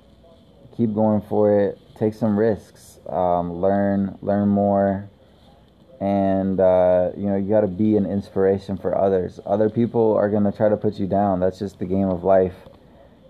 Keep 0.75 0.93
going 0.95 1.21
for 1.21 1.59
it. 1.59 1.79
Take 1.95 2.13
some 2.13 2.38
risks. 2.38 3.00
Um, 3.07 3.62
learn 3.62 4.17
learn 4.21 4.50
more. 4.50 5.09
And 6.00 6.59
uh, 6.59 7.12
you 7.15 7.27
know 7.27 7.36
you 7.36 7.50
got 7.50 7.62
to 7.62 7.67
be 7.67 7.95
an 7.95 8.05
inspiration 8.05 8.77
for 8.77 8.97
others. 8.97 9.39
Other 9.45 9.69
people 9.69 10.15
are 10.15 10.29
to 10.45 10.51
try 10.51 10.69
to 10.69 10.77
put 10.77 10.95
you 10.95 11.07
down. 11.07 11.39
That's 11.39 11.59
just 11.59 11.79
the 11.79 11.86
game 11.86 12.09
of 12.09 12.24
life 12.24 12.55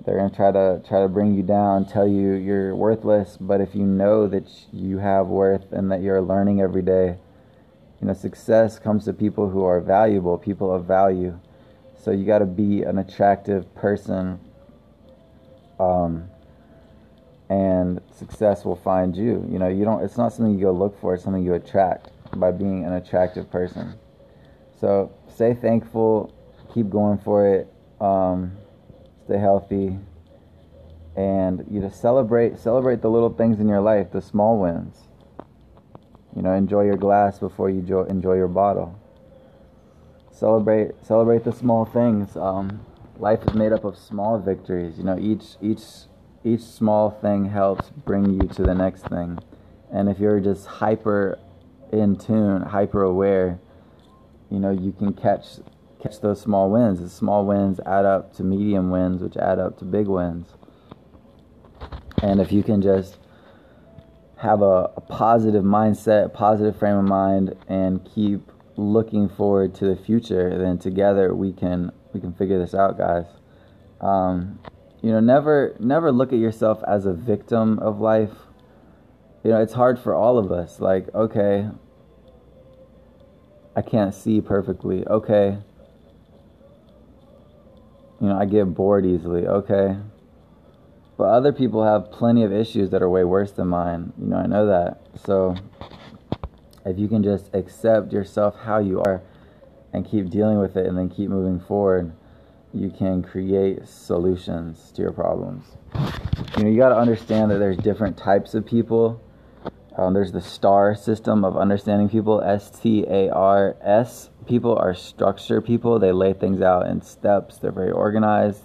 they're 0.08 0.18
going 0.18 0.30
to 0.30 0.36
try 0.36 0.52
to 0.54 0.82
try 0.88 1.02
to 1.02 1.10
bring 1.10 1.36
you 1.36 1.44
down 1.44 1.86
tell 1.86 2.08
you 2.08 2.32
you're 2.32 2.74
worthless. 2.74 3.38
But 3.40 3.60
if 3.60 3.76
you 3.76 3.84
know 3.84 4.26
that 4.28 4.50
you 4.72 5.00
have 5.00 5.28
worth 5.28 5.74
and 5.74 5.92
that 5.92 6.02
you're 6.02 6.22
learning 6.22 6.62
every 6.62 6.82
day 6.82 7.18
you 8.00 8.08
know 8.08 8.14
success 8.14 8.80
comes 8.80 9.04
to 9.04 9.12
people 9.12 9.50
who 9.50 9.66
are 9.66 9.82
valuable 9.82 10.38
people 10.38 10.74
of 10.74 10.86
value. 10.86 11.38
So 12.02 12.12
you 12.12 12.26
got 12.26 12.40
to 12.40 12.46
be 12.46 12.84
an 12.84 13.00
attractive 13.00 13.76
person 13.76 14.40
um, 15.78 16.30
and 17.50 18.00
success 18.18 18.64
will 18.64 18.78
find 18.78 19.14
you. 19.14 19.46
You 19.52 19.60
know 19.60 19.68
you 19.68 19.84
don't 19.84 20.02
it's 20.06 20.18
not 20.18 20.32
something 20.32 20.58
you 20.58 20.62
go 20.62 20.72
look 20.72 20.98
for 21.02 21.16
it's 21.16 21.24
something 21.26 21.44
you 21.44 21.54
attract 21.54 22.12
by 22.40 22.52
being 22.52 22.86
an 22.86 22.94
attractive 22.94 23.52
person. 23.52 23.96
So 24.80 25.12
stay 25.28 25.54
thankful, 25.54 26.34
keep 26.74 26.90
going 26.90 27.18
for 27.18 27.46
it, 27.46 27.74
um, 28.00 28.54
stay 29.28 29.38
healthy, 29.38 29.98
and 31.18 31.66
you 31.70 31.82
just 31.82 32.00
celebrate 32.00 32.58
celebrate 32.58 33.02
the 33.02 33.10
little 33.10 33.30
things 33.30 33.60
in 33.60 33.68
your 33.68 33.82
life, 33.82 34.12
the 34.12 34.22
small 34.22 34.58
wins. 34.58 35.08
You 36.36 36.42
know, 36.44 36.54
enjoy 36.54 36.86
your 36.86 36.96
glass 36.96 37.40
before 37.40 37.70
you 37.70 37.80
enjoy, 37.80 38.04
enjoy 38.04 38.36
your 38.36 38.48
bottle. 38.48 38.98
Celebrate 40.32 40.92
celebrate 41.06 41.44
the 41.44 41.52
small 41.52 41.84
things. 41.84 42.38
Um, 42.38 42.86
life 43.18 43.40
is 43.48 43.54
made 43.54 43.74
up 43.74 43.84
of 43.84 43.98
small 43.98 44.40
victories. 44.40 44.98
You 44.98 45.04
know, 45.04 45.18
each 45.20 45.58
each 45.62 45.84
each 46.46 46.62
small 46.62 47.10
thing 47.10 47.50
helps 47.50 47.90
bring 47.90 48.40
you 48.40 48.48
to 48.48 48.64
the 48.64 48.76
next 48.76 49.08
thing. 49.10 49.40
And 49.92 50.08
if 50.08 50.20
you're 50.20 50.40
just 50.40 50.66
hyper 50.66 51.38
in 51.92 52.16
tune, 52.16 52.62
hyper 52.62 53.04
aware, 53.04 53.60
you 54.50 54.60
know, 54.60 54.72
you 54.72 54.94
can 54.94 55.14
catch 55.14 55.60
catch 56.02 56.22
those 56.22 56.42
small 56.42 56.70
wins. 56.70 57.00
The 57.00 57.10
small 57.10 57.46
wins 57.46 57.80
add 57.86 58.06
up 58.06 58.34
to 58.36 58.44
medium 58.44 58.90
wins, 58.90 59.22
which 59.22 59.38
add 59.38 59.60
up 59.60 59.78
to 59.80 59.86
big 59.86 60.08
wins. 60.08 60.54
And 62.22 62.40
if 62.40 62.52
you 62.52 62.64
can 62.64 62.82
just 62.82 63.18
have 64.38 64.62
a, 64.62 64.92
a 64.96 65.02
positive 65.02 65.64
mindset, 65.64 66.26
a 66.26 66.30
positive 66.30 66.78
frame 66.78 66.98
of 66.98 67.06
mind, 67.06 67.56
and 67.68 68.08
keep 68.14 68.52
looking 68.76 69.28
forward 69.28 69.74
to 69.76 69.86
the 69.86 69.96
future, 69.96 70.58
then 70.58 70.78
together 70.78 71.34
we 71.34 71.52
can 71.52 71.92
we 72.14 72.20
can 72.20 72.34
figure 72.34 72.60
this 72.60 72.74
out, 72.74 72.98
guys. 72.98 73.26
Um, 74.02 74.60
you 75.02 75.12
know, 75.12 75.20
never 75.20 75.76
never 75.80 76.12
look 76.12 76.34
at 76.34 76.40
yourself 76.40 76.84
as 76.88 77.06
a 77.06 77.14
victim 77.14 77.80
of 77.80 78.00
life. 78.00 78.34
You 79.44 79.52
know, 79.52 79.62
it's 79.62 79.74
hard 79.74 80.00
for 80.00 80.14
all 80.14 80.38
of 80.38 80.52
us. 80.52 80.80
Like, 80.80 81.14
okay, 81.14 81.70
I 83.76 83.82
can't 83.82 84.14
see 84.14 84.42
perfectly. 84.42 85.06
Okay. 85.08 85.60
You 88.20 88.28
know, 88.28 88.38
I 88.38 88.46
get 88.46 88.74
bored 88.74 89.06
easily. 89.06 89.46
Okay. 89.48 89.98
But 91.18 91.26
other 91.26 91.52
people 91.52 91.84
have 91.84 92.12
plenty 92.12 92.44
of 92.44 92.54
issues 92.54 92.92
that 92.92 93.02
are 93.02 93.10
way 93.10 93.24
worse 93.24 93.52
than 93.52 93.68
mine. 93.68 94.14
You 94.20 94.28
know, 94.28 94.38
I 94.38 94.46
know 94.46 94.68
that. 94.68 95.02
So 95.26 95.56
if 96.86 96.98
you 96.98 97.08
can 97.08 97.24
just 97.24 97.54
accept 97.54 98.14
yourself 98.14 98.56
how 98.64 98.78
you 98.80 99.02
are 99.02 99.22
and 99.94 100.06
keep 100.06 100.30
dealing 100.30 100.60
with 100.60 100.78
it 100.78 100.86
and 100.86 100.98
then 100.98 101.10
keep 101.10 101.30
moving 101.30 101.60
forward, 101.60 102.14
you 102.74 102.90
can 102.90 103.24
create 103.24 103.88
solutions 103.88 104.92
to 104.92 105.02
your 105.02 105.12
problems. 105.12 105.66
You 106.58 106.64
know, 106.64 106.70
you 106.70 106.78
got 106.78 106.90
to 106.90 106.98
understand 106.98 107.50
that 107.52 107.58
there's 107.58 107.78
different 107.78 108.18
types 108.18 108.54
of 108.54 108.66
people. 108.66 109.22
Um, 109.98 110.14
there's 110.14 110.32
the 110.32 110.42
STAR 110.42 110.96
system 110.96 111.44
of 111.44 111.58
understanding 111.58 112.08
people, 112.08 112.42
S 112.42 112.70
T 112.70 113.04
A 113.08 113.30
R 113.32 113.76
S. 113.82 114.30
People 114.46 114.78
are 114.78 114.94
structure 114.94 115.60
people, 115.60 115.98
they 115.98 116.12
lay 116.12 116.34
things 116.34 116.62
out 116.62 116.88
in 116.88 117.02
steps, 117.02 117.58
they're 117.58 117.72
very 117.72 117.92
organized. 117.92 118.62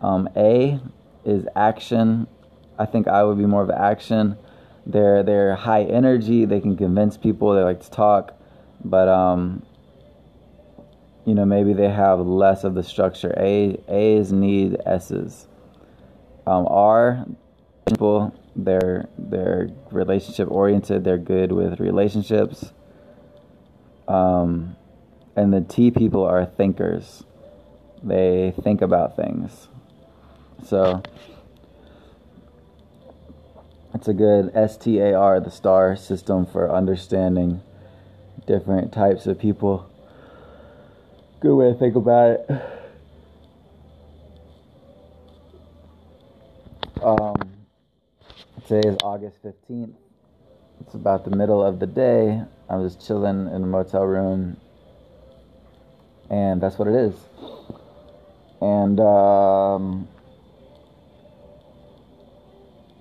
Um, 0.00 0.28
a 0.36 0.80
is 1.24 1.46
action. 1.54 2.26
I 2.76 2.86
think 2.86 3.06
I 3.06 3.22
would 3.22 3.38
be 3.38 3.46
more 3.46 3.62
of 3.62 3.70
action. 3.70 4.36
They're 4.84 5.22
they're 5.22 5.54
high 5.54 5.84
energy. 5.84 6.44
They 6.44 6.60
can 6.60 6.76
convince 6.76 7.16
people. 7.16 7.54
They 7.54 7.62
like 7.62 7.80
to 7.82 7.90
talk, 7.90 8.36
but 8.84 9.08
um, 9.08 9.64
you 11.24 11.34
know 11.34 11.44
maybe 11.44 11.72
they 11.72 11.88
have 11.88 12.18
less 12.18 12.64
of 12.64 12.74
the 12.74 12.82
structure. 12.82 13.32
A 13.38 13.80
A's 13.86 14.32
need 14.32 14.76
S's. 14.84 15.46
Um, 16.48 16.66
R 16.68 17.24
people 17.86 18.34
they're 18.54 19.08
they're 19.18 19.70
relationship 19.90 20.50
oriented. 20.50 21.04
They're 21.04 21.18
good 21.18 21.52
with 21.52 21.80
relationships. 21.80 22.72
Um, 24.08 24.76
and 25.36 25.52
the 25.52 25.62
T 25.62 25.90
people 25.90 26.24
are 26.24 26.44
thinkers. 26.44 27.24
They 28.02 28.52
think 28.62 28.82
about 28.82 29.16
things. 29.16 29.68
So 30.64 31.02
it's 33.94 34.08
a 34.08 34.14
good 34.14 34.50
STAR, 34.70 35.40
the 35.40 35.50
STAR 35.50 35.96
system 35.96 36.46
for 36.46 36.74
understanding 36.74 37.62
different 38.46 38.92
types 38.92 39.26
of 39.26 39.38
people. 39.38 39.88
Good 41.40 41.54
way 41.54 41.72
to 41.72 41.78
think 41.78 41.96
about 41.96 42.30
it. 42.30 42.50
Um, 47.02 47.51
today 48.72 48.88
is 48.88 48.96
August 49.02 49.36
15th. 49.44 49.92
It's 50.80 50.94
about 50.94 51.26
the 51.26 51.36
middle 51.36 51.62
of 51.62 51.78
the 51.78 51.86
day. 51.86 52.40
I'm 52.70 52.88
just 52.88 53.06
chilling 53.06 53.48
in 53.48 53.62
a 53.62 53.66
motel 53.66 54.04
room, 54.04 54.56
and 56.30 56.58
that's 56.58 56.78
what 56.78 56.88
it 56.88 56.94
is. 56.94 57.14
And 58.62 58.98
um, 58.98 60.08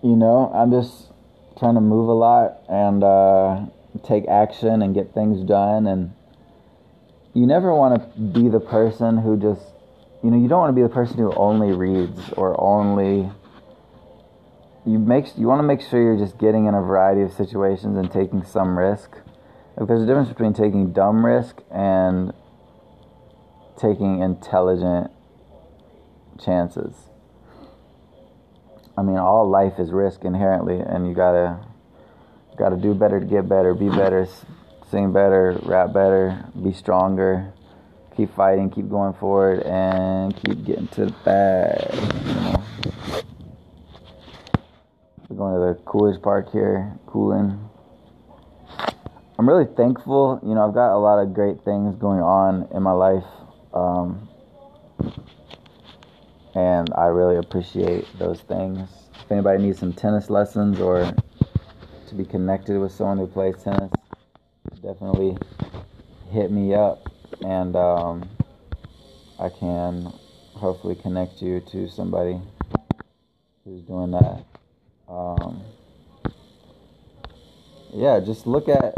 you 0.03 0.17
know, 0.17 0.51
I'm 0.53 0.71
just 0.71 1.07
trying 1.57 1.75
to 1.75 1.81
move 1.81 2.09
a 2.09 2.13
lot 2.13 2.63
and 2.67 3.01
uh, 3.01 3.65
take 4.03 4.27
action 4.27 4.81
and 4.81 4.93
get 4.93 5.13
things 5.13 5.41
done. 5.47 5.87
And 5.87 6.13
you 7.33 7.47
never 7.47 7.73
want 7.73 7.95
to 7.95 8.19
be 8.19 8.49
the 8.49 8.59
person 8.59 9.17
who 9.17 9.37
just, 9.37 9.63
you 10.21 10.31
know, 10.31 10.37
you 10.37 10.49
don't 10.49 10.59
want 10.59 10.75
to 10.75 10.75
be 10.75 10.81
the 10.81 10.93
person 10.93 11.15
who 11.19 11.33
only 11.35 11.71
reads 11.71 12.19
or 12.33 12.59
only. 12.59 13.31
You 14.85 14.97
make 14.97 15.37
you 15.37 15.47
want 15.47 15.59
to 15.59 15.63
make 15.63 15.81
sure 15.81 16.01
you're 16.01 16.17
just 16.17 16.39
getting 16.39 16.65
in 16.65 16.73
a 16.73 16.81
variety 16.81 17.21
of 17.21 17.31
situations 17.33 17.97
and 17.97 18.11
taking 18.11 18.43
some 18.43 18.77
risk. 18.77 19.11
Like 19.77 19.87
there's 19.87 20.01
a 20.01 20.05
difference 20.05 20.29
between 20.29 20.53
taking 20.53 20.91
dumb 20.91 21.23
risk 21.23 21.61
and 21.69 22.33
taking 23.77 24.21
intelligent 24.21 25.11
chances. 26.43 26.95
I 28.97 29.03
mean, 29.03 29.17
all 29.17 29.47
life 29.47 29.79
is 29.79 29.91
risk 29.91 30.23
inherently, 30.23 30.79
and 30.79 31.07
you 31.07 31.13
gotta 31.13 31.59
gotta 32.57 32.75
do 32.75 32.93
better 32.93 33.19
to 33.19 33.25
get 33.25 33.47
better, 33.47 33.73
be 33.73 33.89
better, 33.89 34.27
sing 34.89 35.13
better, 35.13 35.59
rap 35.63 35.93
better, 35.93 36.43
be 36.61 36.73
stronger, 36.73 37.53
keep 38.17 38.33
fighting, 38.35 38.69
keep 38.69 38.89
going 38.89 39.13
forward, 39.13 39.61
and 39.63 40.35
keep 40.35 40.65
getting 40.65 40.87
to 40.89 41.05
the 41.05 41.15
bag. 41.23 41.93
You 42.25 42.33
know? 42.33 42.63
We're 45.31 45.37
going 45.37 45.53
to 45.53 45.79
the 45.79 45.85
Coolidge 45.85 46.21
Park 46.21 46.51
here, 46.51 46.91
cooling. 47.07 47.69
I'm 49.39 49.47
really 49.47 49.65
thankful. 49.77 50.41
You 50.43 50.55
know, 50.55 50.67
I've 50.67 50.73
got 50.73 50.93
a 50.93 50.99
lot 50.99 51.19
of 51.23 51.33
great 51.33 51.63
things 51.63 51.95
going 51.95 52.19
on 52.19 52.67
in 52.75 52.83
my 52.83 52.91
life. 52.91 53.23
Um, 53.73 54.27
and 56.53 56.89
I 56.97 57.05
really 57.05 57.37
appreciate 57.37 58.07
those 58.19 58.41
things. 58.41 58.89
If 59.23 59.31
anybody 59.31 59.63
needs 59.63 59.79
some 59.79 59.93
tennis 59.93 60.29
lessons 60.29 60.81
or 60.81 61.09
to 62.09 62.15
be 62.15 62.25
connected 62.25 62.77
with 62.77 62.91
someone 62.91 63.17
who 63.17 63.27
plays 63.27 63.55
tennis, 63.63 63.89
definitely 64.81 65.37
hit 66.29 66.51
me 66.51 66.73
up, 66.73 67.07
and 67.39 67.77
um, 67.77 68.29
I 69.39 69.47
can 69.47 70.11
hopefully 70.55 70.95
connect 70.95 71.41
you 71.41 71.61
to 71.71 71.87
somebody 71.87 72.37
who's 73.63 73.81
doing 73.83 74.11
that. 74.11 74.50
Um, 75.11 75.63
yeah, 77.93 78.19
just 78.21 78.47
look 78.47 78.69
at 78.69 78.95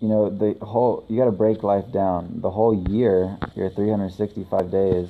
you 0.00 0.08
know 0.08 0.28
the 0.28 0.64
whole. 0.64 1.06
You 1.08 1.18
got 1.18 1.24
to 1.24 1.32
break 1.32 1.62
life 1.62 1.90
down. 1.90 2.40
The 2.40 2.50
whole 2.50 2.86
year, 2.90 3.38
your 3.56 3.70
365 3.70 4.70
days 4.70 5.08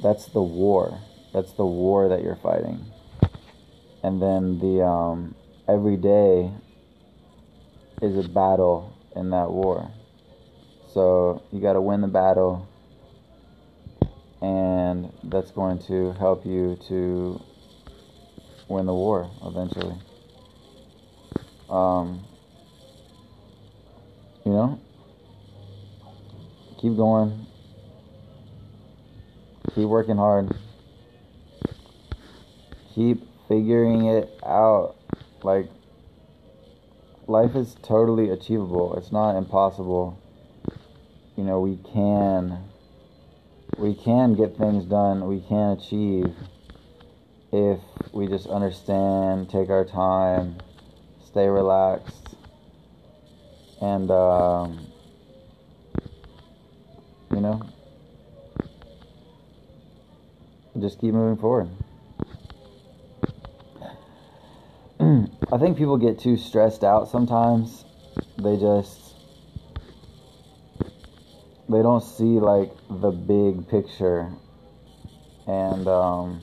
that's 0.00 0.26
the 0.26 0.42
war. 0.42 1.00
That's 1.32 1.52
the 1.52 1.66
war 1.66 2.08
that 2.08 2.22
you're 2.22 2.36
fighting. 2.36 2.84
And 4.02 4.22
then 4.22 4.58
the 4.60 4.84
um, 4.84 5.34
every 5.66 5.96
day 5.96 6.52
is 8.00 8.16
a 8.16 8.28
battle 8.28 8.96
in 9.16 9.30
that 9.30 9.50
war. 9.50 9.90
So 10.92 11.42
you 11.52 11.60
got 11.60 11.72
to 11.72 11.80
win 11.80 12.00
the 12.00 12.08
battle, 12.08 12.68
and 14.40 15.12
that's 15.24 15.50
going 15.50 15.80
to 15.80 16.12
help 16.12 16.46
you 16.46 16.78
to 16.88 17.42
win 18.68 18.86
the 18.86 18.94
war 18.94 19.30
eventually. 19.44 19.96
Um, 21.68 22.24
you 24.44 24.52
know, 24.52 24.80
keep 26.80 26.96
going, 26.96 27.46
Keep 29.74 29.88
working 29.88 30.16
hard. 30.16 30.56
Keep 32.96 33.22
figuring 33.46 34.06
it 34.06 34.28
out. 34.44 34.96
Like, 35.44 35.68
life 37.28 37.54
is 37.54 37.76
totally 37.82 38.30
achievable. 38.30 38.96
It's 38.96 39.12
not 39.12 39.36
impossible. 39.36 40.18
You 41.36 41.44
know, 41.44 41.60
we 41.60 41.76
can 41.76 42.64
we 43.76 43.94
can 43.94 44.34
get 44.34 44.56
things 44.56 44.84
done. 44.84 45.28
We 45.28 45.42
can 45.42 45.78
achieve 45.78 46.34
if 47.52 47.80
we 48.12 48.26
just 48.26 48.46
understand, 48.46 49.48
take 49.48 49.70
our 49.70 49.84
time, 49.84 50.58
stay 51.24 51.48
relaxed, 51.48 52.36
and 53.80 54.10
um, 54.10 54.86
you 57.30 57.40
know, 57.40 57.62
just 60.78 61.00
keep 61.00 61.14
moving 61.14 61.36
forward. 61.36 61.68
I 65.00 65.58
think 65.58 65.78
people 65.78 65.96
get 65.96 66.18
too 66.18 66.36
stressed 66.36 66.84
out 66.84 67.08
sometimes. 67.08 67.84
They 68.36 68.56
just 68.56 69.14
they 71.68 71.82
don't 71.82 72.02
see 72.02 72.40
like 72.40 72.72
the 72.90 73.10
big 73.10 73.68
picture 73.68 74.30
and 75.46 75.86
um, 75.86 76.40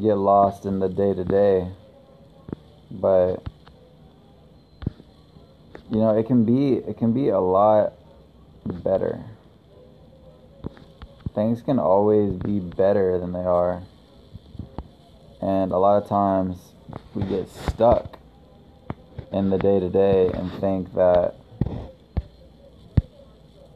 get 0.00 0.14
lost 0.14 0.64
in 0.64 0.78
the 0.78 0.88
day 0.88 1.14
to 1.14 1.24
day. 1.24 1.68
But 2.90 3.46
you 5.90 5.98
know, 5.98 6.16
it 6.16 6.26
can 6.26 6.44
be 6.44 6.74
it 6.74 6.98
can 6.98 7.12
be 7.12 7.28
a 7.28 7.40
lot 7.40 7.94
better. 8.64 9.24
Things 11.34 11.62
can 11.62 11.78
always 11.78 12.34
be 12.34 12.60
better 12.60 13.18
than 13.18 13.32
they 13.32 13.44
are. 13.44 13.82
And 15.42 15.72
a 15.72 15.78
lot 15.78 16.02
of 16.02 16.08
times 16.08 16.56
we 17.14 17.24
get 17.24 17.48
stuck 17.48 18.18
in 19.32 19.50
the 19.50 19.58
day 19.58 19.80
to 19.80 19.88
day 19.88 20.30
and 20.32 20.50
think 20.60 20.94
that 20.94 21.34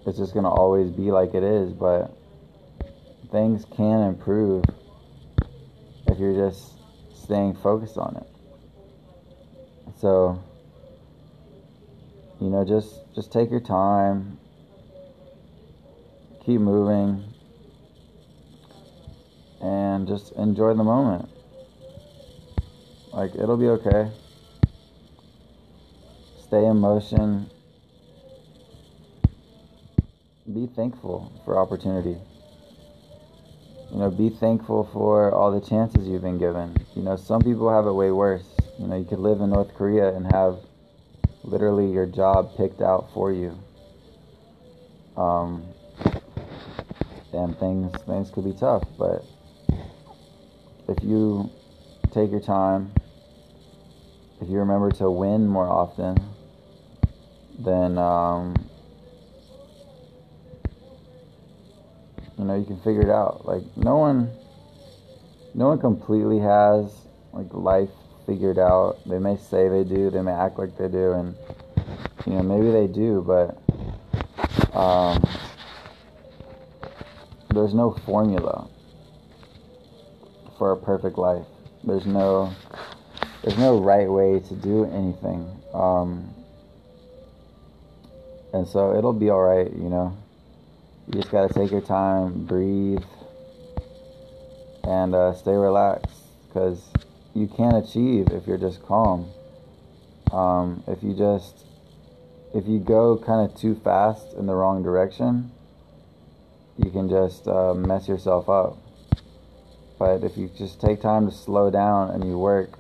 it's 0.07 0.17
just 0.17 0.33
going 0.33 0.45
to 0.45 0.51
always 0.51 0.91
be 0.91 1.11
like 1.11 1.35
it 1.35 1.43
is, 1.43 1.73
but 1.73 2.17
things 3.31 3.67
can 3.77 4.01
improve 4.01 4.65
you're 6.19 6.49
just 6.49 6.73
staying 7.15 7.55
focused 7.55 7.97
on 7.97 8.17
it. 8.17 8.27
So, 10.01 10.43
you 12.41 12.49
know, 12.51 12.65
just 12.65 13.01
just 13.15 13.33
take 13.33 13.51
your 13.51 13.61
time, 13.61 14.39
keep 16.45 16.61
moving, 16.61 17.25
and 19.61 20.07
just 20.07 20.33
enjoy 20.33 20.75
the 20.75 20.85
moment. 20.85 21.29
Like 23.13 23.35
it'll 23.35 23.57
be 23.57 23.69
okay. 23.69 24.11
Stay 26.41 26.65
in 26.65 26.79
motion. 26.79 27.51
Be 30.53 30.67
thankful 30.67 31.33
for 31.45 31.59
opportunity. 31.59 32.17
You 33.90 33.98
know, 33.98 34.11
be 34.11 34.29
thankful 34.29 34.88
for 34.92 35.35
all 35.35 35.51
the 35.51 35.66
chances 35.66 36.07
you've 36.07 36.22
been 36.22 36.38
given. 36.38 36.77
You 36.94 37.03
know, 37.03 37.16
some 37.16 37.40
people 37.40 37.72
have 37.72 37.87
it 37.87 37.92
way 37.92 38.11
worse. 38.11 38.46
You 38.79 38.87
know, 38.87 38.96
you 38.96 39.05
could 39.05 39.18
live 39.18 39.40
in 39.40 39.51
North 39.51 39.74
Korea 39.74 40.14
and 40.14 40.31
have 40.33 40.59
literally 41.42 41.90
your 41.90 42.07
job 42.07 42.57
picked 42.57 42.83
out 42.83 43.09
for 43.14 43.33
you. 43.33 43.59
Um, 45.16 45.64
and 47.33 47.59
things 47.59 47.92
things 48.03 48.31
could 48.31 48.44
be 48.44 48.53
tough, 48.53 48.85
but 48.98 49.24
if 50.88 51.03
you 51.03 51.51
take 52.12 52.31
your 52.31 52.40
time, 52.40 52.92
if 54.40 54.48
you 54.48 54.59
remember 54.59 54.90
to 54.92 55.11
win 55.11 55.46
more 55.46 55.68
often, 55.68 56.16
then 57.59 57.98
um, 57.98 58.68
you 62.38 62.44
know 62.44 62.55
you 62.55 62.64
can 62.64 62.79
figure 62.79 63.03
it 63.03 63.11
out. 63.11 63.44
Like 63.44 63.62
no 63.77 63.96
one, 63.96 64.31
no 65.55 65.68
one 65.68 65.81
completely 65.81 66.38
has 66.38 66.92
like 67.33 67.53
life 67.53 67.90
figured 68.27 68.59
out. 68.59 68.98
They 69.07 69.18
may 69.18 69.37
say 69.37 69.68
they 69.68 69.85
do, 69.85 70.11
they 70.11 70.22
may 70.22 70.33
act 70.33 70.59
like 70.59 70.77
they 70.79 70.88
do, 70.88 71.12
and 71.12 71.35
you 72.27 72.35
know 72.35 72.42
maybe 72.42 72.70
they 72.70 72.87
do, 72.87 73.24
but 73.27 73.59
um, 74.77 75.22
there's 77.51 77.74
no 77.74 77.96
formula 78.07 78.68
for 80.59 80.72
a 80.72 80.77
perfect 80.77 81.18
life. 81.18 81.46
There's 81.83 82.07
no 82.07 82.55
there's 83.42 83.59
no 83.59 83.81
right 83.81 84.11
way 84.11 84.40
to 84.40 84.55
do 84.55 84.85
anything. 84.85 85.51
Um, 85.72 86.35
and 88.53 88.66
so 88.66 88.96
it'll 88.96 89.12
be 89.12 89.31
all 89.31 89.42
right, 89.42 89.70
you 89.72 89.88
know. 89.88 90.16
You 91.09 91.23
just 91.23 91.33
gotta 91.33 91.53
take 91.55 91.71
your 91.71 91.81
time, 91.81 92.44
breathe, 92.44 93.03
and 94.85 95.14
uh, 95.14 95.33
stay 95.33 95.55
relaxed 95.55 96.21
because 96.47 96.90
you 97.33 97.47
can't 97.47 97.79
achieve 97.79 98.29
if 98.31 98.47
you're 98.47 98.59
just 98.59 98.83
calm. 98.83 99.31
Um, 100.31 100.85
if 100.87 101.03
you 101.03 101.14
just 101.14 101.64
if 102.55 102.68
you 102.68 102.79
go 102.79 103.16
kind 103.16 103.51
of 103.51 103.57
too 103.57 103.75
fast 103.83 104.35
in 104.35 104.44
the 104.44 104.55
wrong 104.55 104.83
direction, 104.83 105.51
you 106.77 106.90
can 106.90 107.09
just 107.09 107.49
uh, 107.49 107.73
mess 107.73 108.07
yourself 108.07 108.51
up. 108.51 108.77
But 109.99 110.25
if 110.25 110.37
you 110.37 110.51
just 110.59 110.79
take 110.79 111.01
time 111.01 111.27
to 111.27 111.35
slow 111.35 111.71
down 111.71 112.11
and 112.11 112.23
you 112.23 112.37
work 112.37 112.79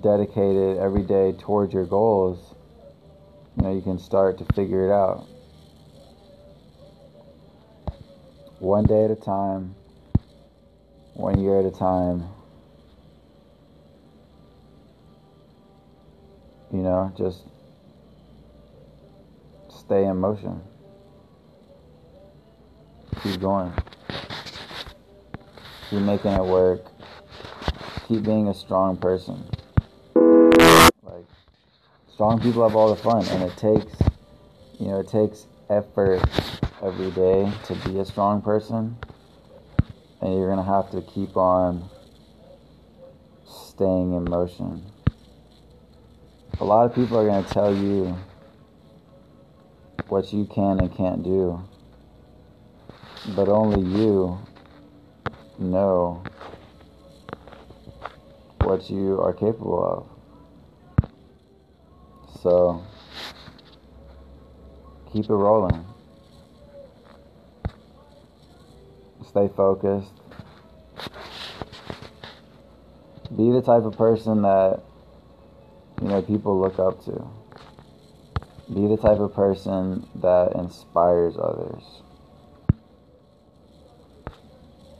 dedicated 0.00 0.78
every 0.78 1.02
day 1.02 1.32
towards 1.32 1.74
your 1.74 1.84
goals, 1.84 2.54
you 3.58 3.64
know, 3.64 3.74
you 3.74 3.82
can 3.82 3.98
start 3.98 4.38
to 4.38 4.46
figure 4.54 4.86
it 4.86 4.90
out. 4.90 5.26
One 8.60 8.84
day 8.84 9.06
at 9.06 9.10
a 9.10 9.16
time, 9.16 9.74
one 11.14 11.40
year 11.40 11.60
at 11.60 11.64
a 11.64 11.70
time. 11.70 12.28
You 16.70 16.82
know, 16.82 17.10
just 17.16 17.40
stay 19.70 20.04
in 20.04 20.18
motion. 20.18 20.60
Keep 23.22 23.40
going. 23.40 23.72
Keep 25.88 26.02
making 26.02 26.32
it 26.32 26.44
work. 26.44 26.84
Keep 28.08 28.24
being 28.24 28.48
a 28.48 28.54
strong 28.54 28.98
person. 28.98 29.42
Like, 30.14 31.24
strong 32.12 32.38
people 32.42 32.62
have 32.68 32.76
all 32.76 32.94
the 32.94 33.02
fun, 33.02 33.26
and 33.28 33.42
it 33.42 33.56
takes, 33.56 33.96
you 34.78 34.88
know, 34.88 35.00
it 35.00 35.08
takes 35.08 35.46
effort 35.70 36.20
every 36.82 37.10
day 37.10 37.52
to 37.64 37.74
be 37.86 37.98
a 37.98 38.04
strong 38.04 38.40
person. 38.40 38.96
And 40.20 40.34
you're 40.34 40.46
going 40.46 40.58
to 40.58 40.72
have 40.72 40.90
to 40.90 41.02
keep 41.02 41.36
on 41.36 41.88
staying 43.46 44.14
in 44.14 44.24
motion. 44.24 44.84
A 46.60 46.64
lot 46.64 46.84
of 46.84 46.94
people 46.94 47.18
are 47.18 47.26
going 47.26 47.44
to 47.44 47.50
tell 47.50 47.74
you 47.74 48.16
what 50.08 50.32
you 50.32 50.44
can 50.44 50.80
and 50.80 50.94
can't 50.94 51.22
do, 51.22 51.62
but 53.34 53.48
only 53.48 53.80
you 53.98 54.38
know 55.58 56.22
what 58.62 58.90
you 58.90 59.20
are 59.20 59.32
capable 59.32 60.08
of. 61.02 61.10
So, 62.42 62.82
keep 65.12 65.24
it 65.24 65.32
rolling. 65.32 65.89
Stay 69.30 69.48
focused. 69.56 70.10
Be 73.36 73.52
the 73.52 73.62
type 73.62 73.84
of 73.84 73.96
person 73.96 74.42
that 74.42 74.80
you 76.02 76.08
know 76.08 76.20
people 76.20 76.60
look 76.60 76.80
up 76.80 77.04
to. 77.04 77.28
Be 78.74 78.88
the 78.88 78.96
type 78.96 79.20
of 79.20 79.32
person 79.32 80.08
that 80.16 80.56
inspires 80.56 81.36
others. 81.40 82.02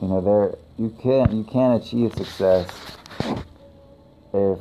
You 0.01 0.07
know, 0.07 0.21
there 0.21 0.55
you 0.79 0.97
can't 1.03 1.33
you 1.33 1.43
can't 1.43 1.83
achieve 1.83 2.13
success 2.13 2.69
if 4.33 4.61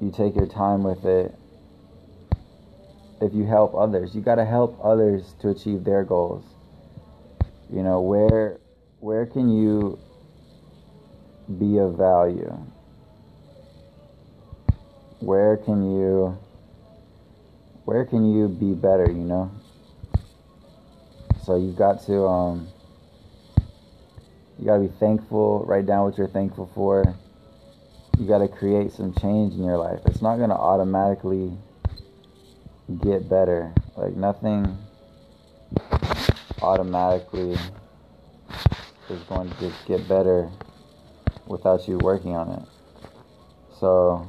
you 0.00 0.10
take 0.10 0.34
your 0.34 0.46
time 0.46 0.84
with 0.84 1.04
it. 1.04 1.34
If 3.20 3.34
you 3.34 3.44
help 3.44 3.74
others, 3.74 4.14
you 4.14 4.22
got 4.22 4.36
to 4.36 4.46
help 4.46 4.80
others 4.82 5.34
to 5.42 5.50
achieve 5.50 5.84
their 5.84 6.02
goals. 6.02 6.44
You 7.70 7.82
know, 7.82 8.00
where 8.00 8.59
where 9.00 9.24
can 9.26 9.48
you 9.48 9.98
be 11.58 11.78
of 11.78 11.96
value? 11.96 12.54
Where 15.20 15.56
can 15.56 15.96
you 15.96 16.38
where 17.84 18.04
can 18.04 18.32
you 18.32 18.48
be 18.48 18.74
better, 18.74 19.06
you 19.10 19.24
know? 19.24 19.50
So 21.44 21.56
you've 21.56 21.76
got 21.76 22.04
to 22.06 22.26
um 22.26 22.68
you 24.58 24.66
got 24.66 24.76
to 24.76 24.82
be 24.82 24.94
thankful, 25.00 25.64
write 25.64 25.86
down 25.86 26.04
what 26.04 26.18
you're 26.18 26.28
thankful 26.28 26.70
for. 26.74 27.14
You 28.18 28.26
got 28.28 28.38
to 28.38 28.48
create 28.48 28.92
some 28.92 29.14
change 29.14 29.54
in 29.54 29.64
your 29.64 29.78
life. 29.78 30.00
It's 30.04 30.20
not 30.20 30.36
going 30.36 30.50
to 30.50 30.56
automatically 30.56 31.56
get 33.02 33.26
better. 33.30 33.72
Like 33.96 34.14
nothing 34.16 34.76
automatically 36.60 37.56
is 39.10 39.22
going 39.24 39.50
to 39.50 39.60
just 39.60 39.84
get 39.86 40.06
better 40.08 40.48
without 41.46 41.88
you 41.88 41.98
working 41.98 42.36
on 42.36 42.50
it. 42.50 42.62
So, 43.78 44.26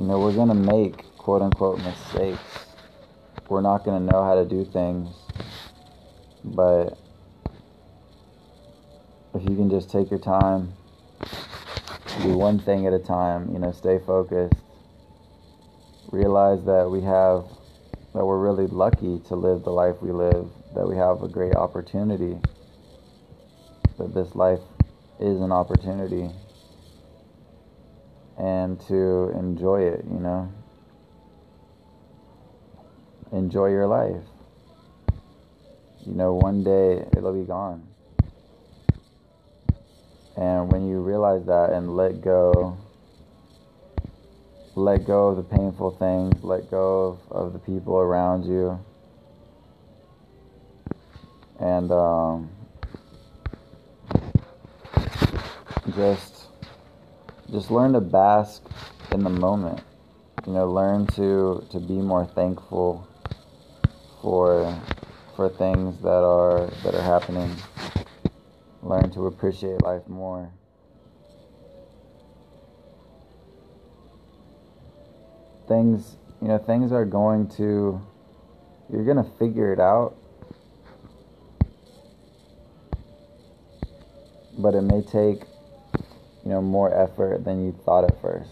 you 0.00 0.06
know, 0.06 0.18
we're 0.18 0.34
going 0.34 0.48
to 0.48 0.54
make 0.54 1.04
quote 1.18 1.42
unquote 1.42 1.78
mistakes. 1.78 2.40
We're 3.48 3.60
not 3.60 3.84
going 3.84 3.98
to 3.98 4.12
know 4.12 4.24
how 4.24 4.34
to 4.34 4.44
do 4.44 4.64
things. 4.64 5.14
But 6.44 6.98
if 9.34 9.42
you 9.42 9.56
can 9.56 9.68
just 9.68 9.90
take 9.90 10.10
your 10.10 10.20
time, 10.20 10.72
do 12.22 12.36
one 12.36 12.58
thing 12.58 12.86
at 12.86 12.92
a 12.92 12.98
time, 12.98 13.52
you 13.52 13.58
know, 13.58 13.72
stay 13.72 13.98
focused, 14.06 14.56
realize 16.12 16.64
that 16.64 16.88
we 16.90 17.00
have, 17.02 17.44
that 18.14 18.24
we're 18.24 18.38
really 18.38 18.66
lucky 18.66 19.18
to 19.26 19.34
live 19.34 19.64
the 19.64 19.70
life 19.70 19.96
we 20.00 20.12
live, 20.12 20.48
that 20.74 20.86
we 20.86 20.96
have 20.96 21.22
a 21.22 21.28
great 21.28 21.54
opportunity, 21.54 22.38
that 23.98 24.14
this 24.14 24.34
life 24.34 24.60
is 25.20 25.40
an 25.40 25.52
opportunity. 25.52 26.30
and 28.36 28.80
to 28.88 29.30
enjoy 29.38 29.82
it, 29.82 30.04
you 30.10 30.18
know. 30.18 30.52
Enjoy 33.32 33.68
your 33.68 33.86
life. 33.86 34.22
You 36.06 36.14
know, 36.14 36.34
one 36.34 36.62
day 36.62 37.04
it'll 37.16 37.32
be 37.32 37.46
gone. 37.46 37.86
And 40.36 40.70
when 40.70 40.88
you 40.88 41.00
realize 41.00 41.46
that 41.46 41.70
and 41.70 41.96
let 41.96 42.20
go, 42.20 42.76
let 44.74 45.06
go 45.06 45.28
of 45.28 45.36
the 45.36 45.44
painful 45.44 45.92
things, 45.92 46.42
let 46.42 46.70
go 46.70 47.20
of, 47.30 47.46
of 47.46 47.52
the 47.52 47.60
people 47.60 47.96
around 47.96 48.44
you, 48.44 48.78
and 51.60 51.90
um, 51.92 52.50
just 55.94 56.46
just 57.50 57.70
learn 57.70 57.92
to 57.92 58.00
bask 58.00 58.62
in 59.12 59.22
the 59.22 59.30
moment. 59.30 59.80
You 60.46 60.52
know, 60.52 60.70
learn 60.70 61.06
to 61.08 61.64
to 61.70 61.78
be 61.78 61.94
more 61.94 62.26
thankful 62.26 63.08
for 64.20 64.80
for 65.36 65.48
things 65.48 66.00
that 66.02 66.24
are 66.24 66.66
that 66.82 66.94
are 66.94 67.02
happening. 67.02 67.54
Learn 68.82 69.10
to 69.12 69.26
appreciate 69.26 69.82
life 69.82 70.06
more. 70.08 70.50
Things, 75.66 76.16
you 76.42 76.48
know, 76.48 76.58
things 76.58 76.92
are 76.92 77.06
going 77.06 77.48
to 77.56 78.00
you're 78.90 79.04
going 79.04 79.16
to 79.16 79.30
figure 79.38 79.72
it 79.72 79.80
out. 79.80 80.14
But 84.58 84.74
it 84.74 84.82
may 84.82 85.02
take 85.02 85.42
you 86.44 86.50
know, 86.50 86.60
more 86.60 86.94
effort 86.94 87.44
than 87.44 87.64
you 87.64 87.72
thought 87.84 88.04
at 88.04 88.20
first. 88.20 88.50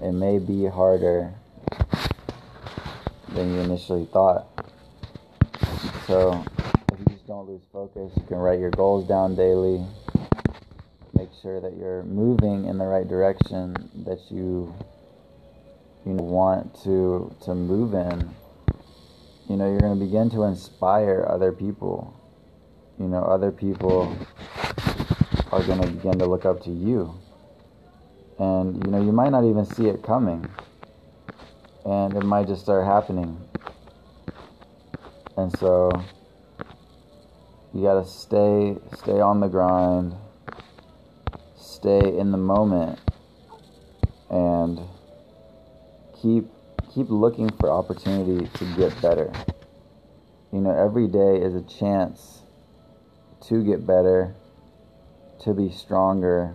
It 0.00 0.12
may 0.12 0.38
be 0.38 0.66
harder 0.66 1.34
than 3.30 3.52
you 3.52 3.60
initially 3.60 4.06
thought. 4.12 4.46
So, 6.06 6.44
if 6.92 6.98
you 7.00 7.06
just 7.06 7.26
don't 7.26 7.48
lose 7.48 7.62
focus, 7.72 8.12
you 8.16 8.22
can 8.24 8.36
write 8.36 8.60
your 8.60 8.70
goals 8.70 9.08
down 9.08 9.34
daily. 9.34 9.84
Make 11.14 11.30
sure 11.42 11.60
that 11.60 11.76
you're 11.76 12.04
moving 12.04 12.66
in 12.66 12.78
the 12.78 12.84
right 12.84 13.06
direction 13.06 13.74
that 14.04 14.20
you 14.30 14.74
you 16.04 16.12
want 16.12 16.80
to 16.82 17.34
to 17.44 17.54
move 17.54 17.94
in. 17.94 18.34
You 19.48 19.56
know, 19.56 19.68
you're 19.68 19.80
going 19.80 19.98
to 19.98 20.04
begin 20.04 20.30
to 20.30 20.44
inspire 20.44 21.26
other 21.28 21.50
people. 21.50 22.14
You 22.98 23.06
know, 23.08 23.22
other 23.22 23.50
people 23.50 24.16
are 25.50 25.62
going 25.64 25.80
to 25.80 25.88
begin 25.88 26.18
to 26.18 26.26
look 26.26 26.44
up 26.44 26.62
to 26.62 26.70
you. 26.70 27.14
And, 28.38 28.84
you 28.84 28.90
know, 28.90 29.00
you 29.00 29.12
might 29.12 29.30
not 29.30 29.44
even 29.44 29.64
see 29.64 29.86
it 29.86 30.02
coming. 30.02 30.48
And 31.84 32.16
it 32.16 32.24
might 32.24 32.46
just 32.46 32.62
start 32.62 32.86
happening. 32.86 33.36
And 35.36 35.56
so 35.58 35.90
you 37.74 37.82
got 37.82 38.04
to 38.04 38.08
stay 38.08 38.76
stay 38.96 39.20
on 39.20 39.40
the 39.40 39.48
grind. 39.48 40.14
Stay 41.56 42.16
in 42.16 42.30
the 42.30 42.38
moment 42.38 43.00
and 44.30 44.80
keep 46.22 46.46
keep 46.94 47.10
looking 47.10 47.50
for 47.58 47.70
opportunity 47.70 48.46
to 48.46 48.76
get 48.76 49.02
better. 49.02 49.32
You 50.52 50.60
know, 50.60 50.70
every 50.70 51.08
day 51.08 51.36
is 51.40 51.56
a 51.56 51.62
chance 51.62 52.43
to 53.48 53.64
get 53.64 53.86
better 53.86 54.34
to 55.40 55.52
be 55.52 55.70
stronger 55.70 56.54